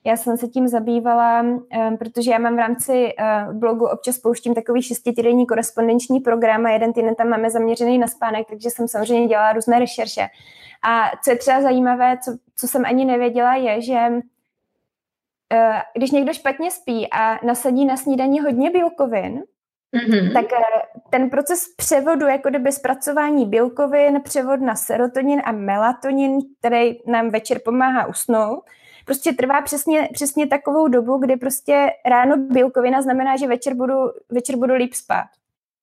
[0.05, 3.15] já jsem se tím zabývala, um, protože já mám v rámci
[3.49, 8.07] uh, blogu občas pouštím takový šestitýdenní korespondenční program a jeden týden tam máme zaměřený na
[8.07, 10.29] spánek, takže jsem samozřejmě dělala různé rešerše.
[10.89, 14.21] A co je třeba zajímavé, co, co jsem ani nevěděla, je, že uh,
[15.97, 19.43] když někdo špatně spí a nasadí na snídaní hodně bílkovin,
[19.95, 20.33] Mm-hmm.
[20.33, 20.47] tak
[21.11, 27.61] ten proces převodu, jako kdyby zpracování bílkovin, převod na serotonin a melatonin, který nám večer
[27.65, 28.65] pomáhá usnout,
[29.07, 33.95] prostě trvá přesně, přesně takovou dobu, kdy prostě ráno bílkovina znamená, že večer budu,
[34.31, 35.27] večer budu líp spát.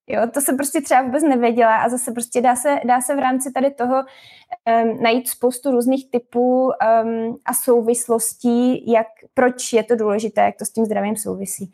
[0.08, 3.20] Jo, to jsem prostě třeba vůbec nevěděla a zase prostě dá se, dá se v
[3.20, 9.96] rámci tady toho um, najít spoustu různých typů um, a souvislostí, jak, proč je to
[9.96, 11.72] důležité, jak to s tím zdravím souvisí.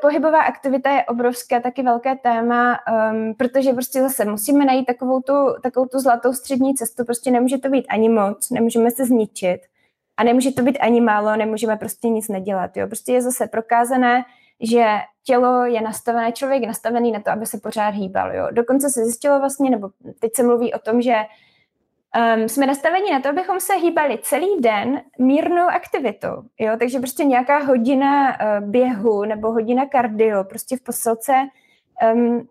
[0.00, 2.78] Pohybová aktivita je obrovské, taky velké téma,
[3.12, 5.32] um, protože prostě zase musíme najít takovou tu,
[5.62, 9.60] takovou tu zlatou střední cestu, prostě nemůže to být ani moc, nemůžeme se zničit,
[10.16, 12.76] a nemůže to být ani málo, nemůžeme prostě nic nedělat.
[12.76, 12.86] Jo.
[12.86, 14.24] Prostě je zase prokázané,
[14.60, 14.86] že
[15.24, 18.34] tělo je nastavené, člověk je nastavený na to, aby se pořád hýbal.
[18.34, 18.48] Jo.
[18.50, 19.90] Dokonce se zjistilo vlastně, nebo
[20.20, 21.14] teď se mluví o tom, že
[22.36, 26.42] um, jsme nastaveni na to, abychom se hýbali celý den mírnou aktivitou.
[26.58, 26.76] Jo.
[26.78, 31.32] Takže prostě nějaká hodina uh, běhu nebo hodina kardio prostě v posilce
[32.14, 32.48] um,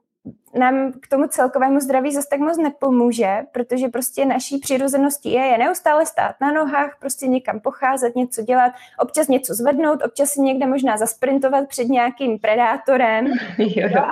[0.55, 5.57] nám k tomu celkovému zdraví zase tak moc nepomůže, protože prostě naší přirozeností je, je
[5.57, 10.67] neustále stát na nohách, prostě někam pocházet, něco dělat, občas něco zvednout, občas si někde
[10.67, 14.03] možná zasprintovat před nějakým predátorem, jo, jo.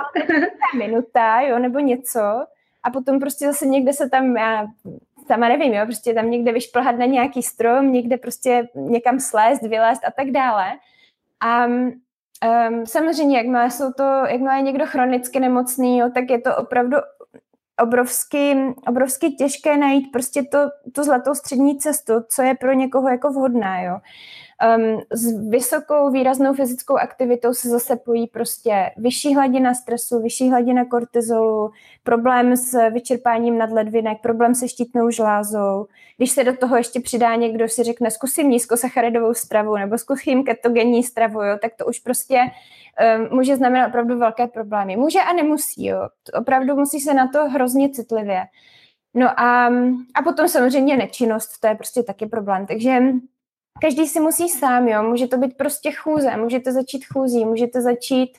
[0.78, 2.20] minuta, jo, nebo něco,
[2.82, 4.66] a potom prostě zase někde se tam, já
[5.26, 10.04] sama nevím, jo, prostě tam někde vyšplhat na nějaký strom, někde prostě někam slézt, vylézt
[10.04, 10.66] a tak dále.
[11.40, 11.66] A
[12.68, 16.96] Um, samozřejmě, jakmile, jsou to, jakmile je někdo chronicky nemocný, jo, tak je to opravdu
[17.82, 20.58] obrovsky, obrovsky těžké najít prostě to,
[20.94, 23.98] tu zlatou střední cestu, co je pro někoho jako vhodné, jo.
[24.76, 30.84] Um, s vysokou výraznou fyzickou aktivitou se zase pojí prostě vyšší hladina stresu, vyšší hladina
[30.84, 31.70] kortizolu,
[32.02, 35.86] problém s vyčerpáním nadledvinek, problém se štítnou žlázou.
[36.16, 41.02] Když se do toho ještě přidá někdo, si řekne, zkusím nízkosacharidovou stravu nebo zkusím ketogenní
[41.02, 44.96] stravu, jo, tak to už prostě um, může znamenat opravdu velké problémy.
[44.96, 46.08] Může a nemusí, jo.
[46.38, 48.42] Opravdu musí se na to hrozně citlivě.
[49.14, 49.66] No a,
[50.14, 52.66] a potom samozřejmě nečinnost, to je prostě taky problém.
[52.66, 53.02] Takže
[53.80, 58.38] každý si musí sám, jo, může to být prostě chůze, můžete začít chůzí, můžete začít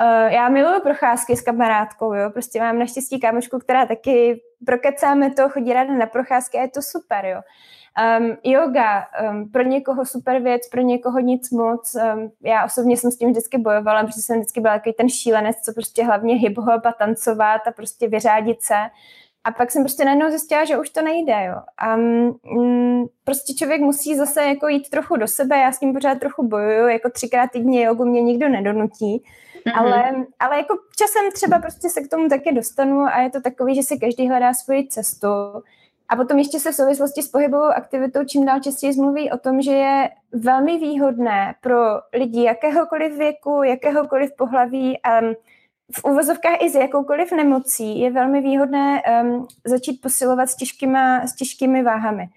[0.00, 5.48] Uh, já miluju procházky s kamarádkou, jo, prostě mám naštěstí kámošku, která taky prokecáme to,
[5.48, 7.40] chodí ráda na procházky a je to super, jo.
[8.18, 11.94] Um, yoga, um, pro někoho super věc, pro někoho nic moc.
[11.94, 15.56] Um, já osobně jsem s tím vždycky bojovala, protože jsem vždycky byla takový ten šílenec,
[15.56, 18.74] co prostě hlavně hip-hop a tancovat a prostě vyřádit se.
[19.46, 21.54] A pak jsem prostě najednou zjistila, že už to nejde, jo.
[21.78, 26.20] A mm, prostě člověk musí zase jako jít trochu do sebe, já s tím pořád
[26.20, 29.22] trochu bojuju, jako třikrát týdně jogu mě nikdo nedonutí,
[29.66, 29.80] mm-hmm.
[29.80, 30.04] ale,
[30.38, 33.82] ale jako časem třeba prostě se k tomu taky dostanu a je to takový, že
[33.82, 35.28] si každý hledá svoji cestu.
[36.08, 39.62] A potom ještě se v souvislosti s pohybovou aktivitou čím dál častěji zmluví o tom,
[39.62, 41.78] že je velmi výhodné pro
[42.12, 45.20] lidi jakéhokoliv věku, jakéhokoliv pohlaví a
[45.92, 51.34] v uvozovkách i s jakoukoliv nemocí je velmi výhodné um, začít posilovat s, těžkýma, s
[51.34, 52.28] těžkými váhami.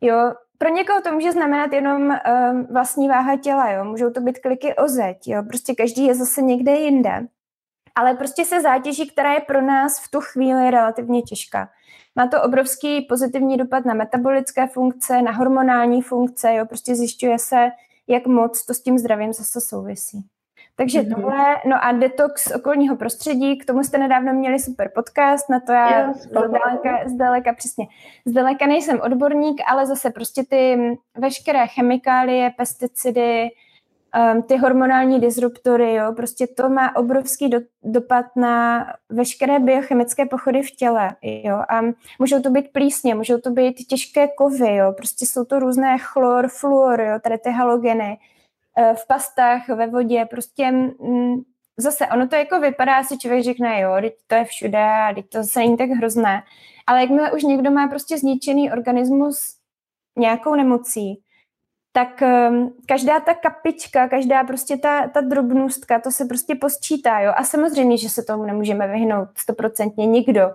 [0.00, 3.84] Jo, pro někoho to může znamenat jenom um, vlastní váha těla, jo.
[3.84, 5.42] Můžou to být kliky o zeď, jo.
[5.42, 7.26] Prostě každý je zase někde jinde.
[7.98, 11.68] ale prostě se zátěží, která je pro nás v tu chvíli relativně těžká.
[12.16, 17.70] Má to obrovský pozitivní dopad na metabolické funkce, na hormonální funkce, jo, prostě zjišťuje se,
[18.06, 20.24] jak moc to s tím zdravím zase souvisí.
[20.78, 21.14] Takže mm-hmm.
[21.14, 25.72] tohle, no a detox okolního prostředí, k tomu jste nedávno měli super podcast, na to
[25.72, 27.86] já yes, zdaleka, zdaleka, přesně,
[28.26, 30.78] zdaleka nejsem odborník, ale zase prostě ty
[31.16, 33.48] veškeré chemikálie, pesticidy,
[34.34, 40.62] um, ty hormonální disruptory, jo, prostě to má obrovský do, dopad na veškeré biochemické pochody
[40.62, 41.80] v těle, jo, a
[42.18, 46.48] můžou to být plísně, můžou to být těžké kovy, jo, prostě jsou to různé chlor,
[46.48, 48.18] fluor, jo, tady ty halogeny,
[48.94, 51.36] v pastách, ve vodě, prostě mm,
[51.76, 55.28] zase ono to jako vypadá, si člověk řekne, jo, teď to je všude a teď
[55.28, 56.42] to zase není tak hrozné,
[56.86, 59.56] ale jakmile už někdo má prostě zničený organismus
[60.18, 61.22] nějakou nemocí,
[61.92, 67.32] tak um, každá ta kapička, každá prostě ta, ta drobnůstka, to se prostě posčítá, jo.
[67.36, 70.50] A samozřejmě, že se tomu nemůžeme vyhnout stoprocentně nikdo,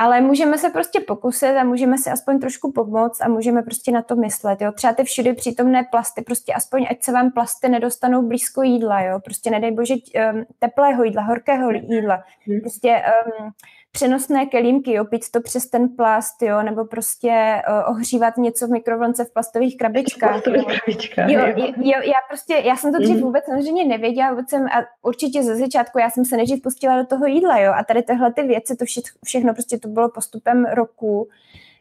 [0.00, 4.02] ale můžeme se prostě pokusit a můžeme si aspoň trošku pomoct a můžeme prostě na
[4.02, 4.72] to myslet, jo.
[4.72, 9.20] Třeba ty všude přítomné plasty, prostě aspoň ať se vám plasty nedostanou blízko jídla, jo.
[9.24, 12.24] Prostě nedej bože um, teplého jídla, horkého jídla.
[12.46, 12.60] Hmm.
[12.60, 13.02] Prostě
[13.40, 13.50] um,
[13.92, 18.70] přenosné kelímky, jo, pít to přes ten plast, jo, nebo prostě uh, ohřívat něco v
[18.70, 20.30] mikrovlnce v plastových krabičkách.
[20.30, 21.66] Plastových krabičkách, jo, jo.
[21.76, 23.22] jo, já prostě, já jsem to dřív mm.
[23.22, 27.06] vůbec samozřejmě nevěděla, vůbec jsem, a určitě ze začátku, já jsem se nejdřív pustila do
[27.06, 30.64] toho jídla, jo, a tady tyhle ty věci, to vše, všechno prostě to bylo postupem
[30.64, 31.28] roku,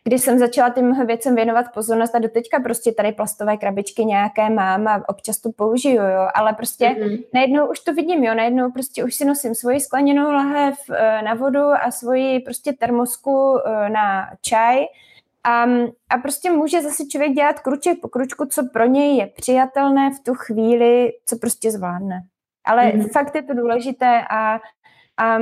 [0.04, 4.88] kdy jsem začala těm věcem věnovat pozornost a doteďka prostě tady plastové krabičky nějaké mám
[4.88, 7.24] a občas to použiju, jo, ale prostě mm-hmm.
[7.34, 11.34] najednou už to vidím, jo, najednou prostě už si nosím svoji skleněnou lahev eh, na
[11.34, 14.86] vodu a svoji prostě termosku eh, na čaj
[15.44, 15.64] a,
[16.10, 20.24] a prostě může zase člověk dělat kruček po kručku, co pro něj je přijatelné v
[20.24, 22.22] tu chvíli, co prostě zvládne.
[22.66, 23.12] Ale mm-hmm.
[23.12, 24.60] fakt je to důležité a,
[25.20, 25.40] a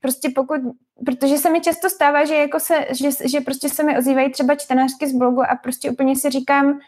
[0.00, 0.60] prostě pokud
[1.04, 4.54] protože se mi často stává, že, jako se, že, že prostě se mi ozývají třeba
[4.54, 6.78] čtenářky z blogu a prostě úplně si říkám,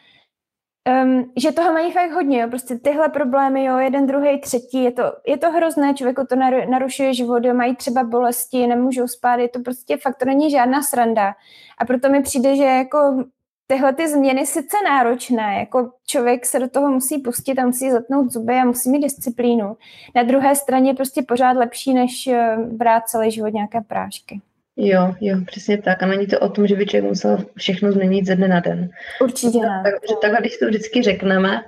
[1.04, 4.92] um, že toho mají fakt hodně, jo, prostě tyhle problémy, jo, jeden, druhý, třetí, je
[4.92, 6.36] to, je to hrozné, člověku to
[6.70, 10.82] narušuje život, jo, mají třeba bolesti, nemůžou spát, je to prostě fakt, to není žádná
[10.82, 11.34] sranda.
[11.78, 13.24] A proto mi přijde, že jako
[13.66, 18.32] tyhle ty změny sice náročné, jako člověk se do toho musí pustit a musí zatnout
[18.32, 19.76] zuby a musí mít disciplínu.
[20.14, 24.40] Na druhé straně je prostě pořád lepší, než eh, brát celý život nějaké prášky.
[24.76, 26.02] Jo, jo, přesně tak.
[26.02, 28.90] A není to o tom, že by člověk musel všechno změnit ze dne na den.
[29.20, 29.82] Určitě ne.
[29.84, 31.62] Tak, že takhle, když to vždycky řekneme,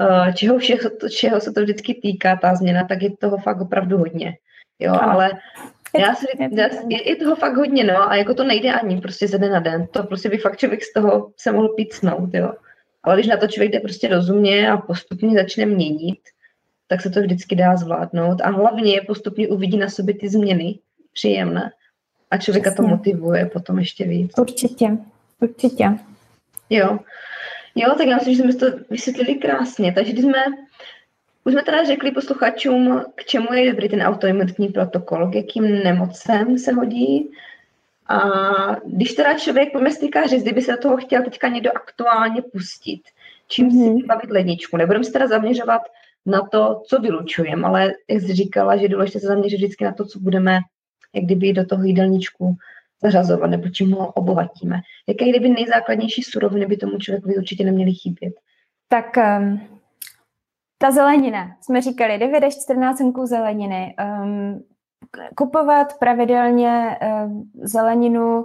[0.00, 0.80] uh, čeho, všeho,
[1.10, 4.34] čeho se to vždycky týká, ta změna, tak je toho fakt opravdu hodně.
[4.78, 5.12] Jo, ano.
[5.12, 5.30] ale
[5.98, 9.28] já si, já, je, je toho fakt hodně, no, a jako to nejde ani prostě
[9.28, 9.86] ze dne na den.
[9.86, 12.52] To prostě by fakt člověk z toho se mohl pícnout, jo.
[13.02, 16.18] Ale když na to člověk jde prostě rozumně a postupně začne měnit,
[16.88, 18.40] tak se to vždycky dá zvládnout.
[18.40, 20.78] A hlavně postupně uvidí na sobě ty změny
[21.12, 21.72] příjemné.
[22.30, 22.84] A člověka Přesně.
[22.84, 24.32] to motivuje potom ještě víc.
[24.38, 24.98] Určitě,
[25.40, 25.90] určitě.
[26.70, 26.98] Jo.
[27.74, 29.92] Jo, tak já myslím, že jsme to vysvětlili krásně.
[29.92, 30.44] Takže když jsme
[31.44, 36.58] už jsme teda řekli posluchačům, k čemu je dobrý ten autoimunitní protokol, k jakým nemocem
[36.58, 37.30] se hodí.
[38.08, 38.20] A
[38.86, 43.02] když teda člověk, pojďme říct, kdyby se do toho chtěl teďka někdo aktuálně pustit,
[43.48, 43.84] čím mm-hmm.
[43.84, 43.96] si mhm.
[43.96, 44.76] vybavit ledničku.
[44.76, 45.82] Nebudeme se teda zaměřovat
[46.26, 49.92] na to, co vylučujeme, ale jak jsi říkala, že je důležité se zaměřit vždycky na
[49.92, 50.58] to, co budeme
[51.14, 52.56] jak kdyby do toho jídelníčku
[53.02, 54.80] zařazovat, nebo čím ho obohatíme.
[55.08, 58.34] Jaké kdyby nejzákladnější suroviny by tomu člověku určitě neměly chybět?
[58.88, 59.60] Tak um,
[60.82, 63.94] ta zelenina, jsme říkali 9 až 14 hrnků zeleniny.
[64.22, 64.62] Um,
[65.36, 68.44] kupovat pravidelně um, zeleninu,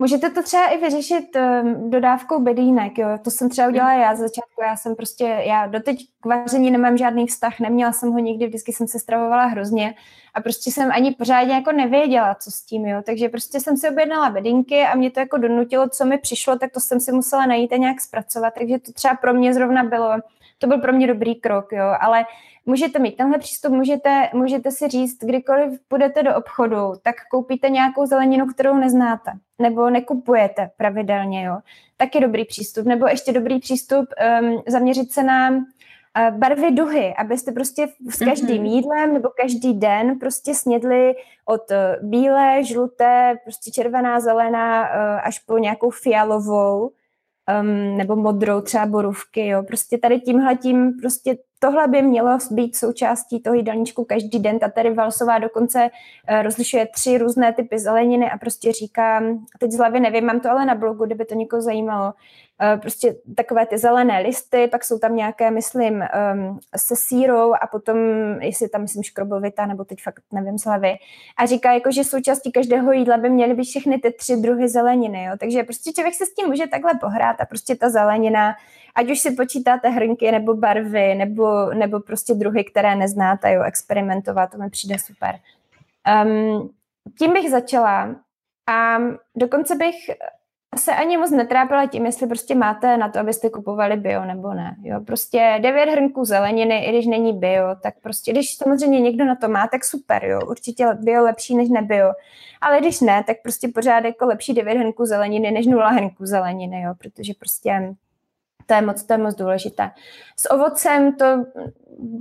[0.00, 3.08] Můžete to třeba i vyřešit um, dodávkou bedínek, jo.
[3.24, 4.62] To jsem třeba udělala já z začátku.
[4.62, 8.72] Já jsem prostě, já doteď k vaření nemám žádný vztah, neměla jsem ho nikdy, vždycky
[8.72, 9.94] jsem se stravovala hrozně
[10.34, 13.02] a prostě jsem ani pořádně jako nevěděla, co s tím, jo.
[13.06, 16.72] Takže prostě jsem si objednala bedinky a mě to jako donutilo, co mi přišlo, tak
[16.72, 18.54] to jsem si musela najít a nějak zpracovat.
[18.58, 20.10] Takže to třeba pro mě zrovna bylo
[20.58, 22.24] to byl pro mě dobrý krok, jo, ale
[22.66, 28.06] můžete mít tenhle přístup, můžete, můžete si říct, kdykoliv půjdete do obchodu, tak koupíte nějakou
[28.06, 31.58] zeleninu, kterou neznáte, nebo nekupujete pravidelně, jo,
[31.96, 34.06] tak je dobrý přístup, nebo ještě dobrý přístup
[34.40, 38.72] um, zaměřit se na uh, barvy duhy, abyste prostě s každým mm-hmm.
[38.72, 45.38] jídlem nebo každý den prostě snědli od uh, bílé, žluté, prostě červená, zelená uh, až
[45.38, 46.90] po nějakou fialovou
[47.60, 49.62] um, nebo modrou třeba borůvky, jo.
[49.62, 54.58] Prostě tady tímhle tím prostě tohle by mělo být součástí toho jídelníčku každý den.
[54.58, 55.90] Ta tady Valsová dokonce
[56.30, 59.22] uh, rozlišuje tři různé typy zeleniny a prostě říká,
[59.58, 62.12] teď z hlavy nevím, mám to ale na blogu, kdyby to někoho zajímalo,
[62.80, 66.04] prostě takové ty zelené listy, pak jsou tam nějaké, myslím,
[66.34, 67.96] um, se sírou a potom,
[68.40, 70.96] jestli tam, myslím, škrobovita, nebo teď fakt nevím z hlavy.
[71.36, 75.24] A říká, jako, že součástí každého jídla by měly být všechny ty tři druhy zeleniny.
[75.24, 75.32] Jo?
[75.40, 78.54] Takže prostě člověk se s tím může takhle pohrát a prostě ta zelenina
[78.98, 84.50] ať už si počítáte hrnky nebo barvy, nebo, nebo prostě druhy, které neznáte, jo, experimentovat,
[84.50, 85.38] to mi přijde super.
[86.24, 86.70] Um,
[87.18, 88.16] tím bych začala
[88.66, 88.98] a
[89.36, 89.94] dokonce bych
[90.76, 94.76] se ani moc netrápila tím, jestli prostě máte na to, abyste kupovali bio nebo ne.
[94.82, 99.36] Jo, prostě devět hrnků zeleniny, i když není bio, tak prostě, když samozřejmě někdo na
[99.36, 102.12] to má, tak super, jo, určitě bio lepší než nebio.
[102.60, 106.82] Ale když ne, tak prostě pořád jako lepší devět hrnků zeleniny než nula hrnků zeleniny,
[106.82, 107.94] jo, protože prostě
[108.66, 109.90] to je moc, to je moc důležité.
[110.36, 111.24] S ovocem to,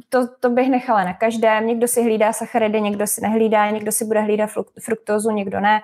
[0.10, 1.68] to, to bych nechala na každém.
[1.68, 4.50] Někdo si hlídá sacharidy, někdo si nehlídá, někdo si bude hlídat
[4.82, 5.82] fruktózu, někdo ne.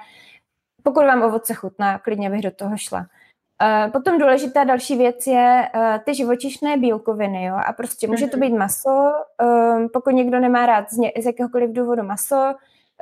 [0.84, 3.00] Pokud vám ovoce chutná, klidně bych do toho šla.
[3.00, 7.46] Uh, potom důležitá další věc je uh, ty živočišné bílkoviny.
[7.46, 7.56] Jo?
[7.68, 8.48] A prostě může to mhm.
[8.48, 9.12] být maso,
[9.44, 12.54] uh, pokud někdo nemá rád z, ně, z jakéhokoliv důvodu maso,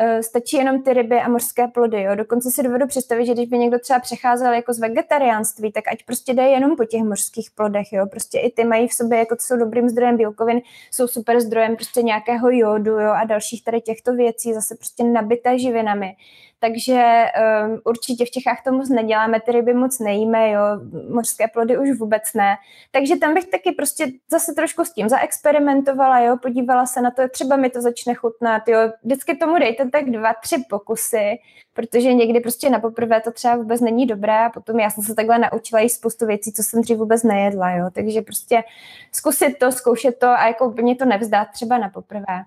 [0.04, 2.02] Eh, stačí jenom ty ryby a mořské plody.
[2.02, 2.16] Jo.
[2.16, 6.06] Dokonce si dovedu představit, že když by někdo třeba přecházel jako z vegetariánství, tak ať
[6.06, 7.94] prostě jde jenom po těch mořských plodech.
[7.94, 8.06] Jo.
[8.06, 10.62] Prostě i ty mají v sobě, jako jsou dobrým zdrojem bílkovin,
[10.92, 15.60] jsou super zdrojem prostě nějakého jodu jo, a dalších tady těchto věcí, zase prostě nabité
[15.60, 16.16] živinami
[16.64, 17.26] takže
[17.66, 20.62] um, určitě v Čechách to moc neděláme, ty ryby moc nejíme, jo,
[21.10, 22.56] mořské plody už vůbec ne.
[22.92, 27.30] Takže tam bych taky prostě zase trošku s tím zaexperimentovala, jo, podívala se na to,
[27.30, 31.40] třeba mi to začne chutnat, jo, vždycky tomu dejte tak dva, tři pokusy,
[31.74, 35.16] protože někdy prostě na poprvé to třeba vůbec není dobré a potom já jsem se
[35.16, 38.64] takhle naučila i spoustu věcí, co jsem dřív vůbec nejedla, jo, takže prostě
[39.12, 42.44] zkusit to, zkoušet to a jako úplně to nevzdát třeba na poprvé.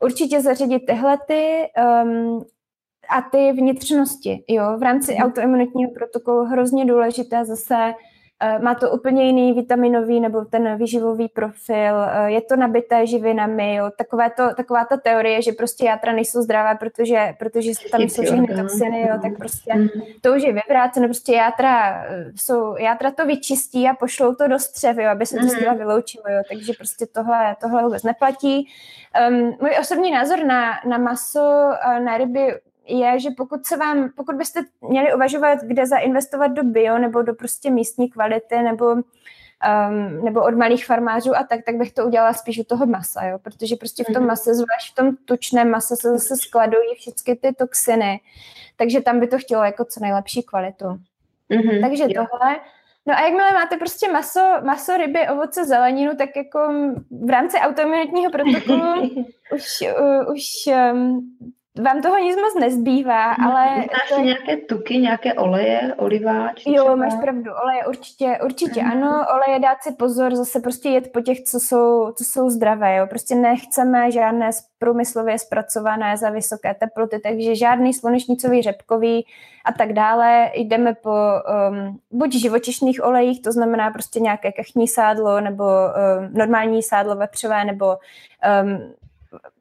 [0.00, 1.70] Určitě zařadit tyhle ty
[2.04, 2.44] um,
[3.10, 5.24] a ty vnitřnosti, jo, v rámci mm.
[5.24, 7.94] autoimunitního protokolu hrozně důležité zase
[8.40, 13.74] Eh, má to úplně jiný vitaminový nebo ten výživový profil, eh, je to nabité živinami,
[13.74, 13.90] jo.
[13.98, 18.46] Takové to, taková ta teorie, že prostě játra nejsou zdravé, protože, protože tam jsou všechny
[18.46, 19.88] toxiny, jo, tak prostě mm.
[20.20, 24.58] to už je vyvráceno, prostě játra, eh, jsou, játra to vyčistí a pošlou to do
[24.58, 28.68] střev, jo, aby se to z těla vyloučilo, jo, takže prostě tohle, tohle vůbec neplatí.
[29.28, 31.72] Um, můj osobní názor na, na maso,
[32.04, 32.54] na ryby
[32.88, 37.34] je, že pokud se vám, pokud byste měli uvažovat, kde zainvestovat do bio nebo do
[37.34, 42.32] prostě místní kvality nebo um, nebo od malých farmářů a tak, tak bych to udělala
[42.32, 43.38] spíš u toho masa, jo?
[43.38, 44.26] protože prostě v tom mhm.
[44.26, 48.20] mase, zvlášť v tom tučném mase se zase skladují všechny ty toxiny,
[48.76, 50.84] takže tam by to chtělo jako co nejlepší kvalitu.
[51.50, 52.26] Mm-hmm, takže jo.
[52.30, 52.56] tohle.
[53.06, 56.58] No a jakmile máte prostě maso, maso, ryby, ovoce, zeleninu, tak jako
[57.10, 59.02] v rámci autoimunitního protokolu
[59.54, 59.64] už,
[60.00, 60.44] uh, už
[60.92, 61.36] um,
[61.82, 63.76] vám toho nic moc nezbývá, hmm, ale...
[63.76, 64.20] Máš to...
[64.20, 66.62] nějaké tuky, nějaké oleje, oliváč?
[66.66, 66.96] Jo, třeba?
[66.96, 68.90] máš pravdu, oleje určitě, určitě mm.
[68.90, 72.96] ano, oleje dát si pozor, zase prostě jet po těch, co jsou, co jsou zdravé,
[72.96, 79.26] jo, prostě nechceme žádné průmyslově zpracované za vysoké teploty, takže žádný slunečnicový, řepkový
[79.64, 80.50] a tak dále.
[80.54, 86.82] Jdeme po um, buď živočišných olejích, to znamená prostě nějaké kachní sádlo, nebo um, normální
[86.82, 87.86] sádlo vepřové, nebo
[88.62, 88.94] um,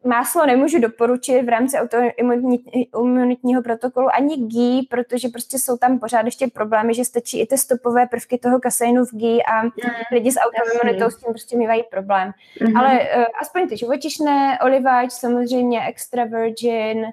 [0.05, 6.47] Máslo nemůžu doporučit v rámci autoimunitního protokolu ani gí, protože prostě jsou tam pořád ještě
[6.47, 9.71] problémy, že stačí i ty stopové prvky toho kaseinu v gí a mm,
[10.11, 12.31] lidi s autoimunitou s tím prostě mývají problém.
[12.61, 12.79] Mm-hmm.
[12.79, 17.05] Ale uh, aspoň ty živočišné, oliváč, samozřejmě extra virgin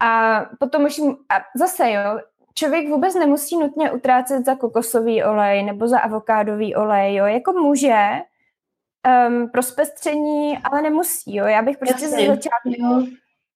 [0.00, 2.00] a potom už a zase jo,
[2.54, 8.06] člověk vůbec nemusí nutně utrácet za kokosový olej nebo za avokádový olej, jo, jako může,
[9.06, 11.46] um, pro zpestření, ale nemusí, jo.
[11.46, 13.06] Já bych prostě Jasně, ze začátku jo.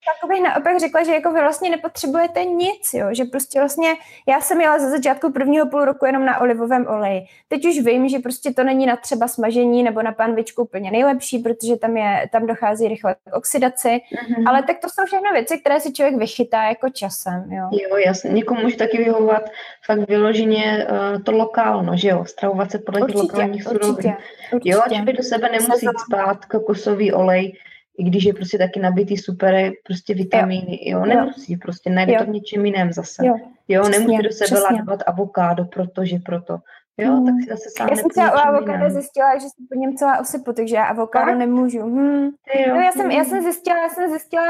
[0.06, 3.06] Tak bych naopak řekla, že jako vy vlastně nepotřebujete nic, jo.
[3.12, 3.88] Že prostě vlastně,
[4.28, 7.22] já jsem jela ze začátku prvního půl roku jenom na olivovém oleji.
[7.48, 11.38] Teď už vím, že prostě to není na třeba smažení nebo na panvičku úplně nejlepší,
[11.38, 14.44] protože tam, je, tam dochází rychle k oxidaci, mm-hmm.
[14.46, 17.68] ale tak to jsou všechno věci, které si člověk vychytá jako časem, jo.
[17.72, 18.30] Jo, jasně.
[18.30, 19.42] Někomu může taky vyhovovat
[19.86, 23.90] fakt vyloženě uh, to lokálno, že jo, stravovat se podle těch lokálních surovin.
[23.90, 24.16] Určitě.
[24.64, 27.52] Jo, že by do sebe nemusí spát kokosový olej,
[28.00, 32.24] i když je prostě taky nabitý super, prostě vitamíny, jo, jo nemusí, prostě najde to
[32.24, 33.26] v něčem jiném zase.
[33.26, 33.34] Jo,
[33.68, 36.58] jo nemusí do sebe ladovat avokádo, protože proto.
[36.98, 37.40] Jo, tak Mm.
[37.42, 40.52] si zase sám Já jsem třeba u avokáda zjistila, že jsem po něm celá osypu,
[40.52, 41.80] takže já avokádo nemůžu.
[41.82, 42.24] Hmm.
[42.54, 42.74] Jo.
[42.74, 43.24] No, já, jsem, já Mhm.
[43.30, 44.44] jsem zjistila, já jsem zjistila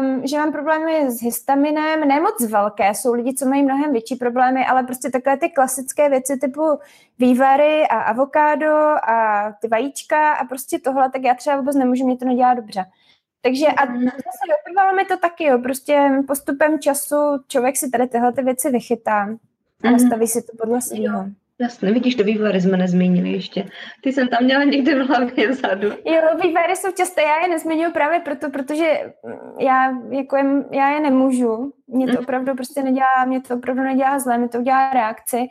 [0.00, 4.16] um, že mám problémy s histaminem, ne moc velké, jsou lidi, co mají mnohem větší
[4.16, 6.78] problémy, ale prostě takové ty klasické věci typu
[7.18, 8.72] vývary a avokádo
[9.08, 12.84] a ty vajíčka a prostě tohle, tak já třeba vůbec nemůžu, mě to nedělá dobře.
[13.42, 14.04] Takže a Mhm.
[14.04, 17.16] zase jo, trvalo mi to taky, jo, prostě postupem času
[17.48, 19.26] člověk si tady tyhle ty věci vychytá a
[19.84, 19.92] Mhm.
[19.92, 21.24] nastaví si to podle svého.
[21.60, 23.66] Jasně, vidíš, to vývary jsme nezmínili ještě.
[24.02, 25.88] Ty jsem tam měla někde v hlavě vzadu.
[25.88, 29.12] Jo, vývary jsou časté, já je nezmiňuji právě proto, protože
[29.60, 31.72] já, jako je, já je nemůžu.
[31.88, 32.22] Mě to Mhm.
[32.22, 35.46] opravdu prostě nedělá, mě to opravdu nedělá zlé, mě to udělá reakci.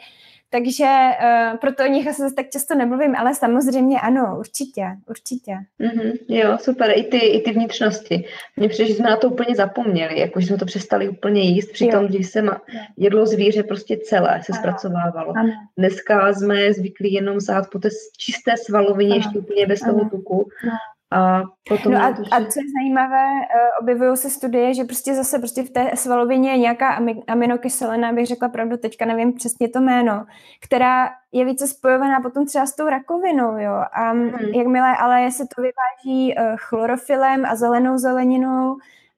[0.49, 5.55] Takže uh, proto o nich asi zase tak často nemluvím, ale samozřejmě ano, určitě, určitě.
[5.79, 6.91] Mhm, jo, super.
[6.95, 8.25] I ty, I ty vnitřnosti.
[8.57, 11.71] Mně přijde, že jsme na to úplně zapomněli, jako že jsme to přestali úplně jíst,
[11.71, 12.07] přitom, Jo.
[12.07, 12.61] když se ma,
[12.97, 14.59] jedlo zvíře prostě celé se Ano.
[14.61, 15.33] zpracovávalo.
[15.37, 15.53] Ano.
[15.77, 19.19] Dneska jsme zvyklí jenom sát po té čisté svalovině, Ano.
[19.25, 20.09] ještě úplně bez toho Ano.
[20.09, 20.49] tuku.
[20.65, 20.71] No.
[21.15, 25.39] A potom No a, a co je zajímavé, eh, objevují se studie, že prostě zase
[25.39, 29.81] prostě v té svalovině je nějaká ami- aminokyselina, bych řekla pravdu, teďka nevím přesně to
[29.81, 30.25] jméno,
[30.61, 33.73] která je více spojovaná potom třeba s tou rakovinou, jo.
[33.93, 34.39] A Mhm.
[34.55, 38.75] jakmile ale se to vyváží eh, chlorofilem a zelenou zeleninou,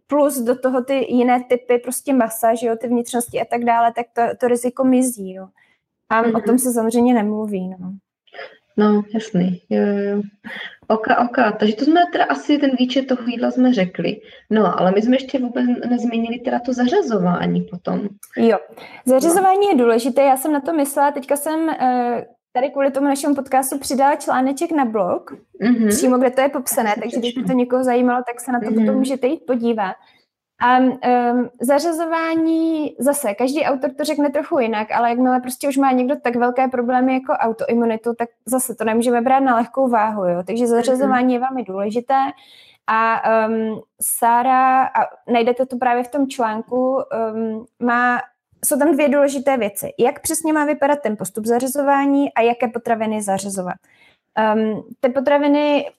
[0.08, 3.94] plus do toho ty jiné typy prostě masa, že jo, ty vnitřnosti a tak dále,
[3.94, 5.48] tak to, to riziko mizí, jo.
[6.10, 6.36] A Mhm.
[6.36, 7.92] o tom se samozřejmě nemluví, no.
[8.78, 9.62] No, jasný.
[9.70, 10.22] Jo, jo.
[10.88, 11.52] Oka, oka.
[11.52, 14.22] Takže to jsme teda asi ten výčet toho jídla jsme řekli.
[14.50, 18.02] No, ale my jsme ještě vůbec nezmínili teda to zařazování potom.
[18.38, 18.58] Jo,
[19.06, 23.36] zařizování je důležité, já jsem na to myslela, teďka jsem eh, tady kvůli tomu našemu
[23.36, 25.88] podcastu přidala článeček na blog, Mhm.
[25.88, 28.66] přímo kde to je popsané, takže když by to někoho zajímalo, tak se na to
[28.66, 28.76] Mhm.
[28.76, 29.96] potom můžete jít podívat.
[30.60, 30.98] A um,
[31.62, 36.36] zařazování, zase, každý autor to řekne trochu jinak, ale jakmile prostě už má někdo tak
[36.36, 40.44] velké problémy jako autoimunitu, tak zase to nemůžeme brát na lehkou váhu, jo.
[40.48, 42.16] Takže zařazování je velmi důležité
[42.88, 46.96] a um, Sára, a najdete to právě v tom článku,
[47.34, 48.22] um, má,
[48.66, 49.94] jsou tam dvě důležité věci.
[50.00, 53.76] Jak přesně má vypadat ten postup zařazování a jaké potraviny zařazovat.
[54.56, 55.90] Um, ty potraviny,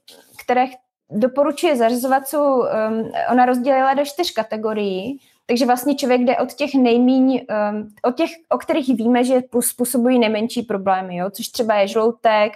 [0.42, 0.66] které
[1.10, 6.74] doporučuje zařazovat, jsou, um, ona rozdělila do čtyř kategorií, takže vlastně člověk jde od těch
[6.74, 11.30] nejmíň, um, od těch, o kterých víme, že způsobují nejmenší problémy, jo?
[11.30, 12.52] což třeba je žloutek,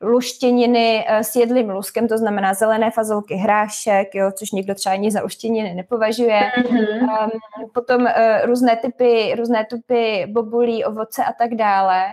[0.00, 4.30] luštěniny uh, s jedlým luskem, to znamená zelené fazolky, hrášek, jo?
[4.32, 6.40] což někdo třeba ani za luštěniny nepovažuje.
[6.70, 6.80] Mhm.
[6.80, 7.30] Um,
[7.74, 8.08] potom uh,
[8.44, 12.04] různé typy, různé typy bobulí, ovoce a tak dále.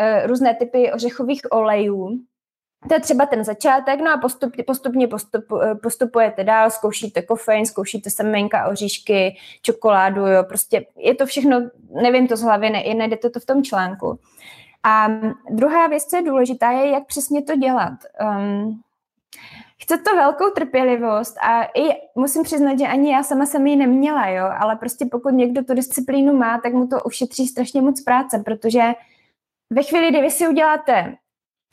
[0.00, 2.18] Uh, různé typy ořechových olejů.
[2.88, 7.66] To je třeba ten začátek, no a postup, postupně postup, eh, postupujete dál, zkoušíte kofein,
[7.66, 11.60] zkoušíte semenka, oříšky, čokoládu, jo, prostě je to všechno,
[12.02, 14.18] nevím to z hlavy, ne, najdete to v tom článku.
[14.82, 15.08] A
[15.50, 17.92] druhá věc, co je důležitá, je, jak přesně to dělat.
[18.20, 18.80] Um,
[19.82, 24.28] Chce to velkou trpělivost a i musím přiznat, že ani já sama jsem ji neměla,
[24.28, 28.42] jo, ale prostě pokud někdo tu disciplínu má, tak mu to ušetří strašně moc práce,
[28.44, 28.82] protože
[29.70, 31.16] ve chvíli, kdy vy si uděláte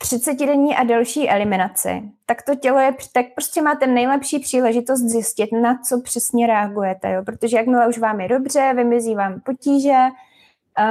[0.04, 5.78] 30-denní a delší eliminaci, tak to tělo je, tak prostě máte nejlepší příležitost zjistit, na
[5.88, 7.22] co přesně reagujete, jo?
[7.24, 9.96] protože jakmile už vám je dobře, vymizí vám potíže,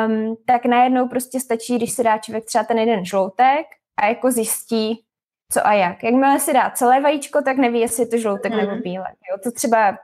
[0.07, 3.65] um, tak najednou prostě stačí, když si dá člověk třeba ten jeden žloutek
[3.97, 5.03] a jako zjistí,
[5.51, 6.03] co a jak.
[6.03, 8.61] Jakmile si dá celé vajíčko, tak neví, jestli je to žloutek Mhm.
[8.61, 9.13] nebo bílek.
[9.31, 9.37] Jo?
[9.43, 9.97] To třeba,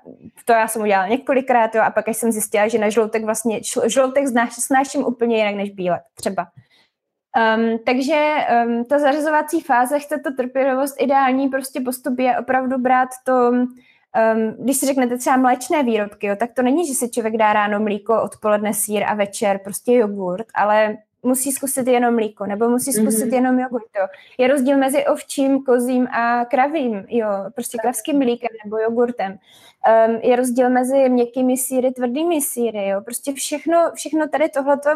[0.45, 3.59] to já jsem udělala několikrát, jo, a pak až jsem zjistila, že na žloutek vlastně,
[3.85, 6.47] žloutek snáším úplně jinak než bílek, třeba.
[7.35, 13.09] Um, takže um, ta zařazovací fáze, chce to trpělivost, ideální prostě postup je opravdu brát
[13.25, 17.37] to, um, když si řeknete třeba mléčné výrobky, jo, tak to není, že si člověk
[17.37, 22.69] dá ráno mlíko, odpoledne sír a večer prostě jogurt, ale musí zkusit jenom mlíko, nebo
[22.69, 23.29] musí zkusit Mhm.
[23.29, 23.33] mm-hmm.
[23.33, 23.85] jenom jogurt.
[23.99, 24.07] Jo.
[24.37, 29.31] Je rozdíl mezi ovčím, kozím a kravím, jo, prostě kravským mlíkem nebo jogurtem.
[30.07, 33.01] Um, je rozdíl mezi měkkými síry, tvrdými síry, jo.
[33.01, 34.89] Prostě všechno, všechno tady tohleto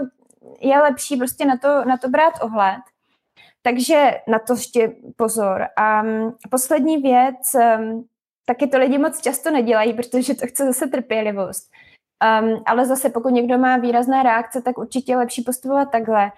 [0.60, 2.82] je lepší prostě na to, na to brát ohled.
[3.62, 5.68] Takže na to ještě pozor.
[5.78, 8.06] A um, poslední věc, um,
[8.46, 11.72] taky to lidi moc často nedělají, protože to chce zase trpělivost.
[12.42, 16.32] Um, ale zase pokud někdo má výrazné reakce, tak určitě je lepší postupovat takhle.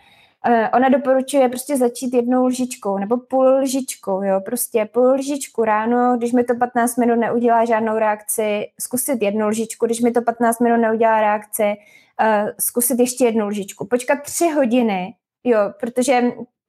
[0.47, 6.17] Uh, ona doporučuje prostě začít jednou lžičkou nebo půl lžičkou, jo, prostě půl lžičku ráno,
[6.17, 10.59] když mi to 15 minut neudělá žádnou reakci, zkusit jednu lžičku, když mi to 15
[10.59, 11.75] minut neudělá reakci,
[12.59, 16.21] zkusit ještě jednu lžičku, počkat tři hodiny, jo, protože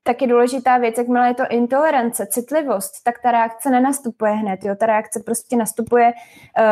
[0.02, 4.86] taky důležitá věc, jakmile je to intolerance, citlivost, tak ta reakce nenastupuje hned, jo, ta
[4.86, 6.12] reakce prostě nastupuje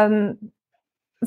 [0.09, 0.39] um,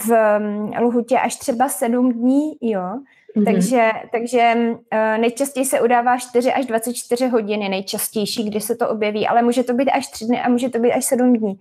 [0.07, 2.99] v um, lhutě až třeba sedm dní, jo,
[3.35, 3.45] Mm-hmm.
[3.45, 9.27] Takže, takže uh, nejčastěji se udává 4 až 24 hodiny, nejčastější, kdy se to objeví,
[9.27, 11.59] ale může to být až 3 dny a může to být až 7 dní.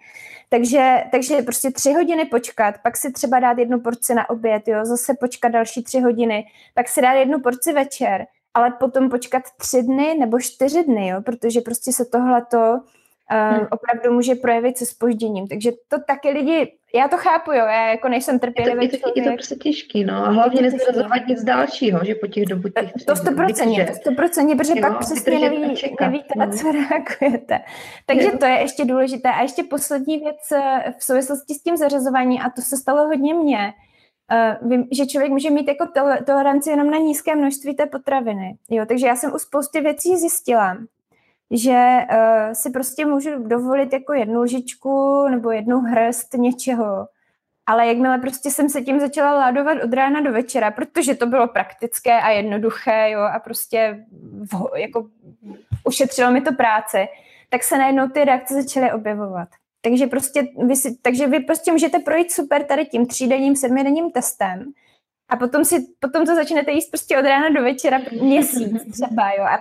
[0.53, 4.84] Takže, takže prostě 3 hodiny počkat, pak si třeba dát jednu porci na oběd, jo,
[4.84, 6.44] zase počkat další 3 hodiny,
[6.74, 11.22] pak si dát jednu porci večer, ale potom počkat 3 dny nebo 4 dny, jo,
[11.22, 12.80] protože prostě se tohleto
[13.33, 15.47] uh, opravdu může projevit se spožděním.
[15.49, 19.01] Takže to taky lidi, já to chápu, jo, já jako nejsem trpělivý je to, je
[19.01, 22.68] to, je to prostě těžký, no, a hlavně nezrazovat nic dalšího, že po těch dobu
[22.68, 27.61] těch To stoprocentně, to stoprocentně, protože jo, pak přesně neví, nevíte, na co reagujete.
[28.07, 28.39] Takže jo.
[28.39, 29.28] to je ještě důležité.
[29.28, 33.35] A ještě poslední věc eh, v souvislosti s tím zařazováním, a to se stalo hodně
[33.35, 33.72] mně,
[34.62, 35.87] Uh, vím, že člověk může mít jako
[36.26, 38.57] toleranci jenom na nízké množství té potraviny.
[38.70, 40.76] Jo, takže já jsem u spousty věcí zjistila,
[41.53, 47.07] že uh, si prostě můžu dovolit jako jednu lžičku nebo jednu hrst něčeho,
[47.66, 51.48] ale jakmile prostě jsem se tím začala ládovat od rána do večera, protože to bylo
[51.48, 54.05] praktické a jednoduché, jo, a prostě
[54.53, 55.07] v, jako
[55.84, 57.07] ušetřilo mi to práci,
[57.50, 59.48] tak se najednou ty reakce začaly objevovat.
[59.80, 64.72] Takže prostě vy, si, takže vy prostě můžete projít super tady tím třídenním, sedmidenním testem
[65.28, 69.44] a potom, si, potom to začnete jíst prostě od rána do večera měsíc třeba, jo,
[69.44, 69.59] a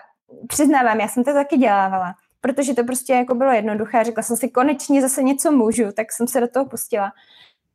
[0.47, 4.03] přiznávám, já jsem to taky dělávala, protože to prostě jako bylo jednoduché.
[4.03, 7.11] Řekla jsem si, konečně zase něco můžu, tak jsem se do toho pustila.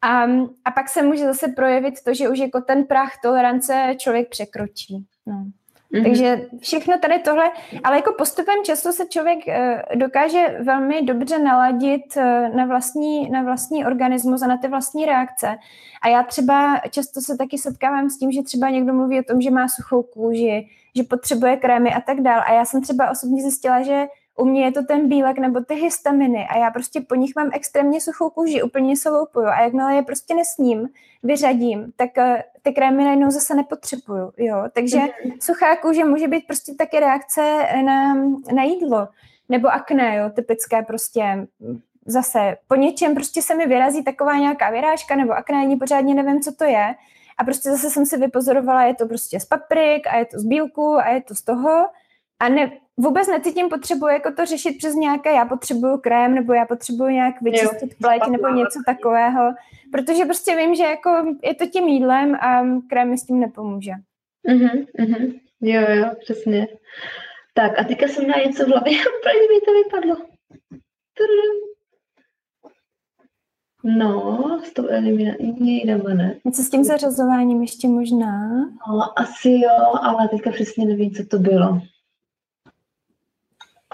[0.02, 0.22] A,
[0.64, 5.07] a pak se může zase projevit to, že už jako ten práh tolerance člověk překročí.
[5.26, 5.44] No.
[5.92, 6.02] Mm-hmm.
[6.02, 7.50] Takže všechno tady tohle,
[7.84, 13.42] ale jako postupem času se člověk uh, dokáže velmi dobře naladit uh, na, vlastní, na
[13.42, 15.57] vlastní organismus a na ty vlastní reakce.
[16.02, 19.40] A já třeba často se taky setkávám s tím, že třeba někdo mluví o tom,
[19.40, 22.42] že má suchou kůži, že potřebuje krémy a tak dál.
[22.47, 25.74] A já jsem třeba osobně zjistila, že u mě je to ten bílek nebo ty
[25.74, 29.94] histaminy a já prostě po nich mám extrémně suchou kůži, úplně se loupuju a jakmile
[29.94, 30.88] je prostě nesním,
[31.22, 34.64] vyřadím, tak uh, ty krémy najednou zase nepotřebuju, jo.
[34.72, 35.32] Takže mm-hmm.
[35.40, 38.14] suchá kůže může být prostě taky reakce na,
[38.55, 39.09] na jídlo
[39.49, 41.47] nebo akné, jo, typické prostě
[42.07, 46.40] zase po něčem prostě se mi vyrazí taková nějaká vyrážka nebo akné, ani pořádně nevím,
[46.40, 46.94] co to je
[47.39, 50.45] a prostě zase jsem si vypozorovala, je to prostě z paprik a je to z
[50.45, 51.87] bílku a je to z toho.
[52.41, 56.66] A ne, vůbec necítím potřebu jako to řešit přes nějaké, já potřebuju krém, nebo já
[56.66, 59.55] potřebuju nějak vyčistit pleť, nebo něco takového,
[59.93, 63.93] protože prostě vím, že jako je to tím jídlem a krém mi s tím nepomůže.
[64.49, 65.32] Mhm, mhm.
[65.61, 66.68] Jo, jo, přesně.
[67.55, 70.16] Tak a teďka jsem měla něco v hlavě, úplně mi to vypadlo.
[73.87, 76.37] No, s tou eliminací jdeme, ne?
[76.45, 78.49] Něco s tím zařazováním ještě možná?
[78.89, 81.80] No, asi jo, ale teďka přesně nevím, co to bylo.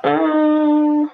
[0.05, 1.07] Uh,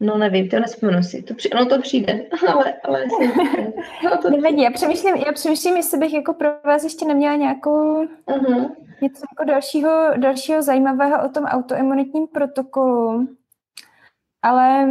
[0.00, 1.22] no nevím, to nespomenu si.
[1.22, 3.04] To při, no to přijde, ale, ale
[4.04, 8.04] no, to Nevadí, já přemýšlím, já přemýšlím, jestli bych jako pro vás ještě neměla nějakou
[8.04, 8.70] uh-huh.
[9.02, 13.28] něco jako dalšího, dalšího zajímavého o tom autoimunitním protokolu.
[14.42, 14.88] Ale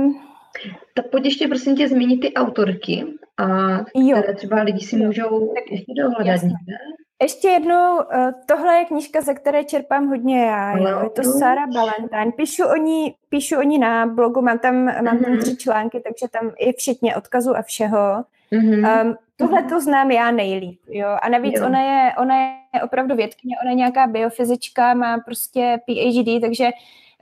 [0.93, 3.05] tak pojď ještě prosím tě zmínit ty autorky,
[3.37, 4.17] a jo.
[4.17, 6.75] které třeba lidi si můžou tak ještě dohledat někde.
[7.21, 10.77] Ještě jednou, eh, tohle je knížka, ze které čerpám hodně já.
[10.77, 10.99] Jo.
[11.03, 12.31] Je to Sarah Ballantyne.
[12.31, 15.41] Píšu o ní, píšu o ní na blogu, mám tam, mám tam mm-hmm.
[15.41, 18.23] tři články, takže tam je všetně odkazu a všeho.
[18.51, 19.05] Mm-hmm.
[19.05, 20.79] Um, tohle to znám já nejlíp.
[20.89, 21.17] Jo?
[21.21, 21.65] A navíc jo.
[21.65, 26.69] ona je, ona je opravdu vědkyně, ona je nějaká biofyzička, má prostě PhD, takže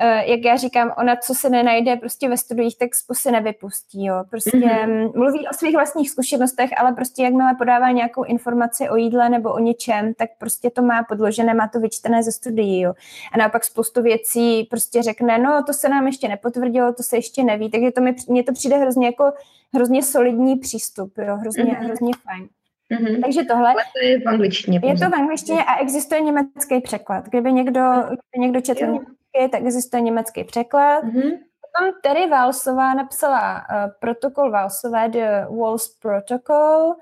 [0.01, 4.05] jak já říkám, ona, co se nenajde prostě ve studiích, tak se nevypustí.
[4.05, 4.23] Jo.
[4.29, 5.11] Prostě mm-hmm.
[5.15, 9.59] mluví o svých vlastních zkušenostech, ale prostě jakmile podává nějakou informaci o jídle nebo o
[9.59, 12.81] něčem, tak prostě to má podložené, má to vyčtené ze studií.
[12.81, 12.93] Jo.
[13.33, 17.43] A naopak spoustu věcí prostě řekne, no to se nám ještě nepotvrdilo, to se ještě
[17.43, 19.31] neví, takže to mi, mně to přijde hrozně jako
[19.73, 21.85] hrozně solidní přístup, jo, hrozně, mm-hmm.
[21.85, 22.47] hrozně fajn.
[22.91, 23.21] Mm-hmm.
[23.21, 23.71] Takže tohle.
[23.71, 24.79] Ale to je v angličtině.
[24.83, 27.25] Je to v angličtině a existuje německý překlad.
[27.25, 28.99] Kdyby někdo, kdyby někdo četl
[29.37, 31.03] německy, tak existuje německý překlad.
[31.03, 31.39] Mm-hmm.
[31.61, 36.95] Potom Terry Walsová napsala uh, protokol Walsové, The Walls Protocol.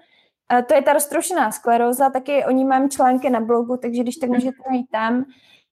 [0.53, 4.15] Uh, to je ta roztroušená skleróza, taky o ní mám články na blogu, takže když
[4.15, 4.37] tak mhm.
[4.37, 5.25] můžete najít tam.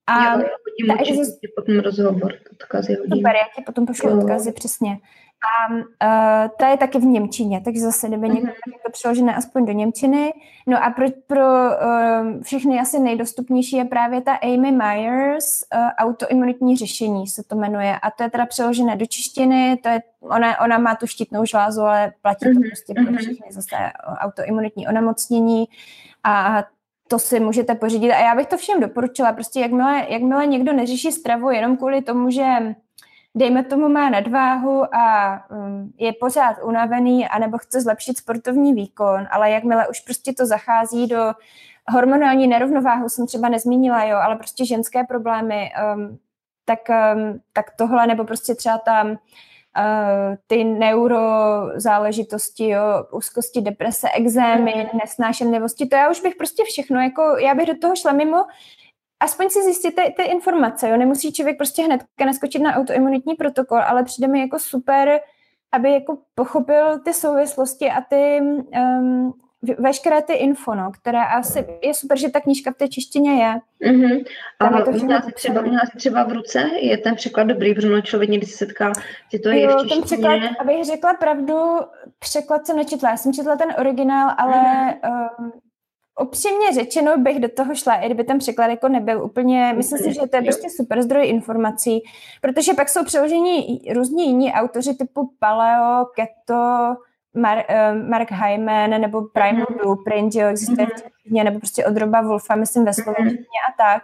[0.06, 1.38] A jo, já hodím exist...
[1.56, 3.16] potom rozhovor, odkazy hodím.
[3.16, 4.98] Super, já ti potom pošlu odkazy, přesně.
[5.44, 8.82] A uh, ta je taky v Němčině, takže zase, kdyby někdo mm-hmm.
[8.86, 10.32] to přeložené aspoň do Němčiny.
[10.66, 15.44] No a pro, pro uh, všechny asi nejdostupnější je právě ta Amy Myers,
[15.74, 17.98] uh, autoimunitní řešení se to jmenuje.
[18.02, 21.80] A to je teda přeložené do češtiny, to je, ona, ona má tu štítnou žlázu,
[21.80, 23.76] ale platí to prostě pro všechny zase
[24.18, 25.64] autoimunitní onemocnění.
[26.24, 26.64] A
[27.14, 28.12] to si můžete pořídit.
[28.12, 32.30] A já bych to všem doporučila, prostě jakmile, jakmile někdo neřeší stravu jenom kvůli tomu,
[32.30, 32.44] že
[33.34, 39.50] dejme tomu má nadváhu a um, je pořád unavený, anebo chce zlepšit sportovní výkon, ale
[39.50, 41.32] jakmile už prostě to zachází do
[41.88, 46.18] hormonální nerovnováhu jsem třeba nezmínila, jo, ale prostě ženské problémy, um,
[46.64, 49.18] tak, um, tak tohle, nebo prostě třeba tam
[49.78, 54.98] uh, ty neurozáležitosti, jo, úzkosti, deprese, exémy, mhm.
[54.98, 58.44] nesnášenlivosti, to já už bych prostě všechno, jako já bych do toho šla mimo,
[59.20, 63.80] aspoň si zjistit ty, ty informace, jo, nemusí člověk prostě hned naskočit na autoimunitní protokol,
[63.86, 65.20] ale přijde mi jako super,
[65.72, 69.32] aby jako pochopil ty souvislosti a ty um,
[69.78, 73.54] veškeré ty info, no, které asi je super, že ta knížka v té češtině je.
[73.90, 74.24] Mm-hmm.
[74.60, 77.74] A je to u nás, třeba, u nás třeba v ruce je ten překlad dobrý,
[77.74, 78.92] protože člověk někdy se setká,
[79.32, 79.94] že to je jo, v češtině.
[79.94, 81.56] ten překlad, abych řekla pravdu,
[82.18, 83.10] překlad jsem nečetla.
[83.10, 85.30] Já jsem četla ten originál, ale mm-hmm.
[85.38, 85.52] um,
[86.22, 90.14] Upřímně řečeno bych do toho šla, i kdyby ten překlad jako nebyl úplně, myslím si,
[90.14, 92.02] že to je prostě super zdroj informací,
[92.40, 96.94] protože pak jsou přeložení různí jiní autoři typu Paleo, Keto,
[97.34, 99.82] Mar, uh, Mark Hyman nebo Primal mm-hmm.
[99.82, 101.44] Blueprint, jo, existuje mm-hmm.
[101.44, 103.02] nebo prostě od Roba Wolfa, myslím ve mhm.
[103.02, 103.74] slovenštině mm-hmm.
[103.74, 104.02] a tak.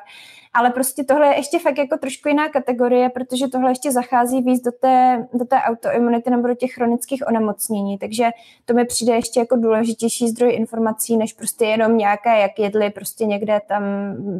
[0.52, 4.62] Ale prostě tohle je ještě fakt jako trošku jiná kategorie, protože tohle ještě zachází víc
[4.62, 7.98] do té, do té autoimunity nebo do těch chronických onemocnění.
[7.98, 8.30] Takže
[8.64, 13.26] to mi přijde ještě jako důležitější zdroj informací, než prostě jenom nějaké, jak jedli prostě
[13.26, 13.82] někde tam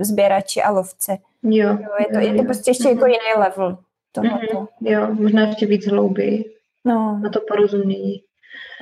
[0.01, 1.19] sběrači a lovci.
[1.43, 1.69] Jo.
[1.69, 3.79] jo je, to, je to prostě ještě jako jiný level.
[4.17, 4.67] Mm-hmm.
[4.81, 6.45] Jo, možná ještě víc hlouběji
[6.85, 7.21] no.
[7.23, 8.23] na to porozumění.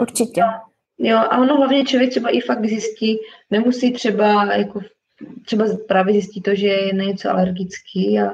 [0.00, 0.42] Určitě.
[0.98, 3.18] Jo, a ono hlavně člověk třeba i fakt zjistí,
[3.50, 4.80] nemusí třeba jako
[5.44, 8.30] třeba právě zjistí to, že je na něco alergický a,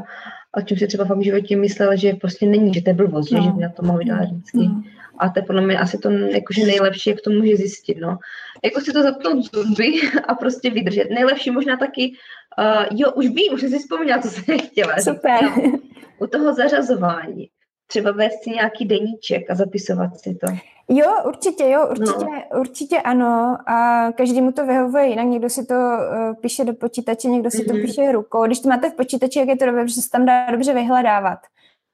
[0.55, 3.31] a čím si třeba fakt v životě myslel, že prostě není, že to je blbost,
[3.31, 3.43] no.
[3.43, 4.69] že by na to mohl být alergický.
[4.69, 4.83] No.
[5.19, 8.19] A to je podle mě asi to jakože nejlepší, jak to může zjistit, no.
[8.65, 9.93] Jako si to zapnout zuby
[10.29, 11.11] a prostě vydržet.
[11.11, 12.13] Nejlepší možná taky,
[12.59, 14.97] uh, jo, už vím, už jsem si vzpomněla, co jsem chtěla.
[14.99, 15.43] Super.
[15.43, 15.79] No,
[16.19, 17.49] u toho zařazování
[17.95, 20.47] třeba vést si nějaký deníček a zapisovat si to.
[20.89, 22.61] Jo, určitě, jo, určitě, no.
[22.61, 23.59] určitě ano.
[23.67, 25.27] A každý mu to vyhovuje jinak.
[25.27, 27.67] Někdo si to uh, píše do počítače, někdo si mm-hmm.
[27.67, 27.83] to mhm.
[27.83, 28.47] píše rukou.
[28.47, 31.39] Když to máte v počítači, jak je to dobře, že se tam dá dobře vyhledávat.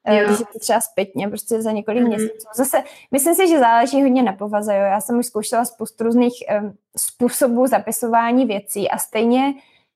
[0.07, 0.27] Eh, jo.
[0.27, 2.07] Když je to třeba zpětně, prostě za několik mm-hmm.
[2.07, 2.47] měsíců.
[2.57, 4.77] Zase, myslím si, že záleží hodně na povaze.
[4.77, 4.83] Jo.
[4.83, 9.55] Já jsem už zkoušela spoustu různých um, způsobů zapisování věcí a stejně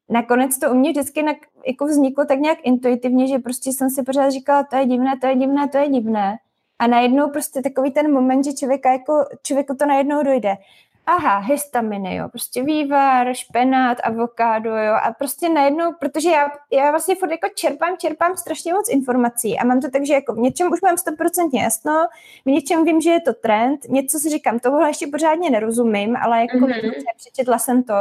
[0.09, 1.33] nakonec to u mě vždycky na,
[1.67, 5.27] jako vzniklo tak nějak intuitivně, že prostě jsem si pořád říkala, to je divné, to
[5.27, 6.37] je divné, to je divné.
[6.79, 10.57] A najednou prostě takový ten moment, že člověka jako, člověku to najednou dojde.
[11.07, 17.15] Aha, histaminy, jo, prostě vývar, špenát, avokádo, jo, a prostě najednou, protože já, já vlastně
[17.15, 20.73] furt jako čerpám, čerpám strašně moc informací a mám to tak, že jako v něčem
[20.73, 22.07] už mám 100% jasno,
[22.45, 26.41] v něčem vím, že je to trend, něco si říkám, tohle ještě pořádně nerozumím, ale
[26.41, 26.93] jako mm-hmm.
[27.17, 27.95] přečetla jsem to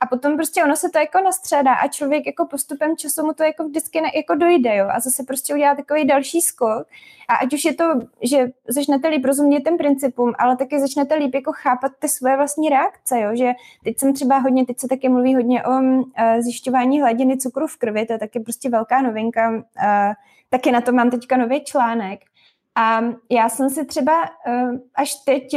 [0.00, 3.42] a potom prostě ono se to jako nastřádá a člověk jako postupem času mu to
[3.42, 6.86] jako vždycky ne, jako dojde, jo, a zase prostě udělá takový další skok
[7.28, 7.84] a ať už je to,
[8.22, 12.68] že začnete líp rozumět těm principům, ale taky začnete líp jako chápat ty svoje vlastní
[12.68, 13.52] reakce, jo, že
[13.84, 16.02] teď jsem třeba hodně, teď se taky mluví hodně o uh,
[16.40, 19.62] zjišťování hladiny cukru v krvi, to je taky prostě velká novinka, uh,
[20.48, 22.20] taky na to mám teďka nový článek.
[22.74, 23.00] A
[23.30, 25.56] já jsem si třeba uh, až teď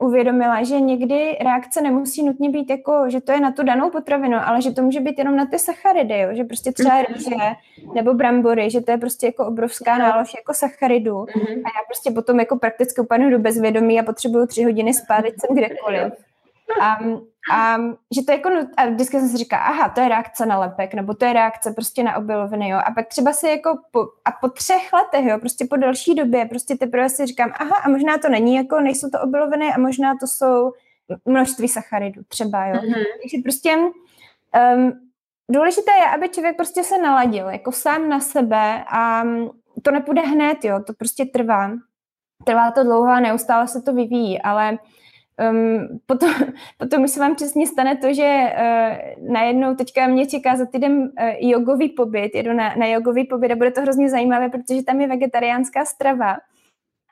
[0.00, 4.38] uvědomila, že někdy reakce nemusí nutně být jako, že to je na tu danou potravinu,
[4.44, 6.28] ale že to může být jenom na ty sacharidy, jo?
[6.32, 7.04] že prostě třeba mhm.
[7.08, 7.36] rýže
[7.94, 11.62] nebo brambory, že to je prostě jako obrovská nálož jako sacharidů mm-hmm.
[11.64, 15.34] a já prostě potom jako prakticky upadnu do bezvědomí a potřebuju tři hodiny spát, teď
[15.38, 16.12] jsem kdekoliv.
[16.82, 16.98] A,
[17.52, 17.76] a
[18.14, 20.94] že to je jako, a vždycky jsem si říká, aha, to je reakce na lepek,
[20.94, 22.78] nebo to je reakce prostě na obiloviny, jo.
[22.86, 26.44] A pak třeba si jako po, a po třech letech, jo, prostě po další době,
[26.44, 30.14] prostě teprve si říkám, aha, a možná to není jako, nejsou to obiloviny a možná
[30.20, 30.72] to jsou
[31.24, 32.74] množství sacharidů třeba, jo.
[32.74, 33.04] Mm-hmm.
[33.22, 34.92] Takže prostě um,
[35.50, 39.24] důležité je, aby člověk prostě se naladil, jako sám na sebe a
[39.82, 41.70] to nepůjde hned, jo, to prostě trvá.
[42.44, 44.78] Trvá to dlouho a neustále se to vyvíjí, ale
[45.50, 46.30] Um, potom,
[46.78, 51.08] potom se vám přesně stane to, že uh, najednou teďka mě čeká za týden uh,
[51.38, 55.08] jogový pobyt, jedu na, na jogový pobyt a bude to hrozně zajímavé, protože tam je
[55.08, 56.36] vegetariánská strava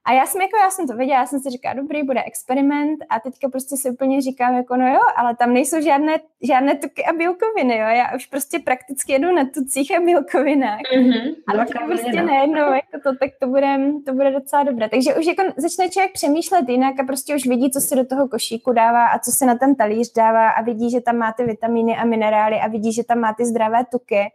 [0.08, 2.98] a já jsem jako, já jsem to věděla, já jsem si říkala, dobrý, bude experiment
[3.08, 7.04] a teďka prostě si úplně říkám jako, no jo, ale tam nejsou žádné, žádné tuky
[7.04, 10.80] a bílkoviny, jo, já už prostě prakticky jedu na tucích a bílkovinách.
[10.96, 14.88] Mm-hmm, a teďka prostě najednou, jako to, tak to bude, to bude docela dobré.
[14.88, 18.28] Takže už jako začne člověk přemýšlet jinak a prostě už vidí, co si do toho
[18.28, 21.44] košíku dává a co si na ten talíř dává a vidí, že tam má ty
[21.44, 24.32] vitamíny a minerály a vidí, že tam má ty zdravé tuky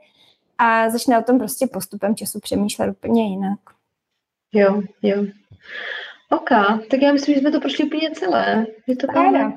[0.57, 3.59] a začne o tom prostě postupem času přemýšlet úplně jinak.
[4.53, 5.25] Jo, jo.
[6.29, 6.49] OK,
[6.89, 8.65] tak já myslím, že jsme to prošli úplně celé.
[8.87, 9.53] Je to pravda.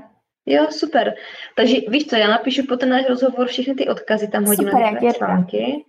[0.46, 1.14] Jo, super.
[1.56, 4.92] Takže víš co, já napíšu po ten náš rozhovor všechny ty odkazy, tam hodím super,
[4.92, 5.84] na ty články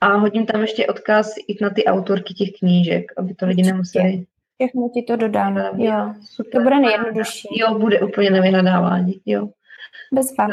[0.00, 4.24] a hodím tam ještě odkaz i na ty autorky těch knížek, aby to lidi nemuseli.
[4.60, 6.14] Všechno ti to dodám, jo.
[6.22, 6.52] Super.
[6.52, 7.48] To bude nejjednodušší.
[7.52, 9.48] Jo, bude úplně na vyhledávání, jo.
[10.12, 10.48] Bez Super.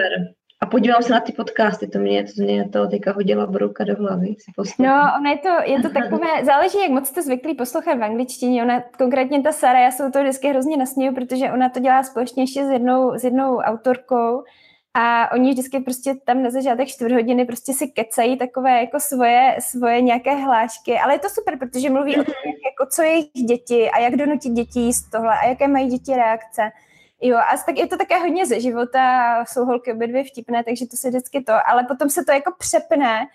[0.66, 3.96] A podívám se na ty podcasty, to mě, to mě to teďka hodila brouka do
[3.96, 4.36] hlavy.
[4.80, 8.64] No, ono je to, je to takové, záleží, jak moc jste zvyklí poslouchat v angličtině.
[8.64, 12.44] Ona, konkrétně ta Sara, já se to vždycky hrozně nasměju, protože ona to dělá společně
[12.44, 14.44] ještě s jednou, s jednou autorkou
[14.94, 19.56] a oni vždycky prostě tam na začátek čtvrt hodiny prostě si kecají takové jako svoje,
[19.60, 23.32] svoje nějaké hlášky, ale je to super, protože mluví o tom, jako co je jejich
[23.48, 26.72] děti a jak donutit děti jíst tohle a jaké mají děti reakce.
[27.22, 30.88] Jo, a tak je to také hodně ze života, jsou holky obě dvě vtipné, takže
[30.88, 33.28] to se vždycky to, ale potom se to jako přepne,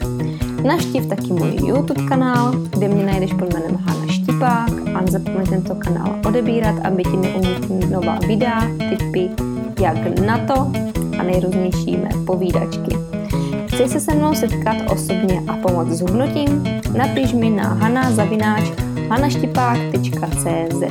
[0.67, 4.04] Naštiv taky můj YouTube kanál, kde mě najdeš pod jménem Hana
[4.35, 9.31] Štipák a nezapomeň tento kanál odebírat, aby ti neumítl nová videa, tipy,
[9.79, 10.75] jak na to
[11.19, 12.99] a nejrůznější mé povídačky.
[13.67, 16.65] Chceš se se mnou setkat osobně a pomoct s hodnotím?
[16.99, 18.65] Napiš mi na hana.zavináč
[19.09, 20.83] hanaštipák.cz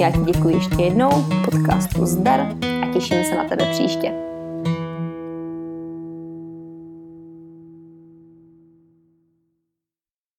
[0.00, 1.10] Já ti děkuji ještě jednou,
[1.44, 2.40] podcastu zdar
[2.82, 4.31] a těším se na tebe příště.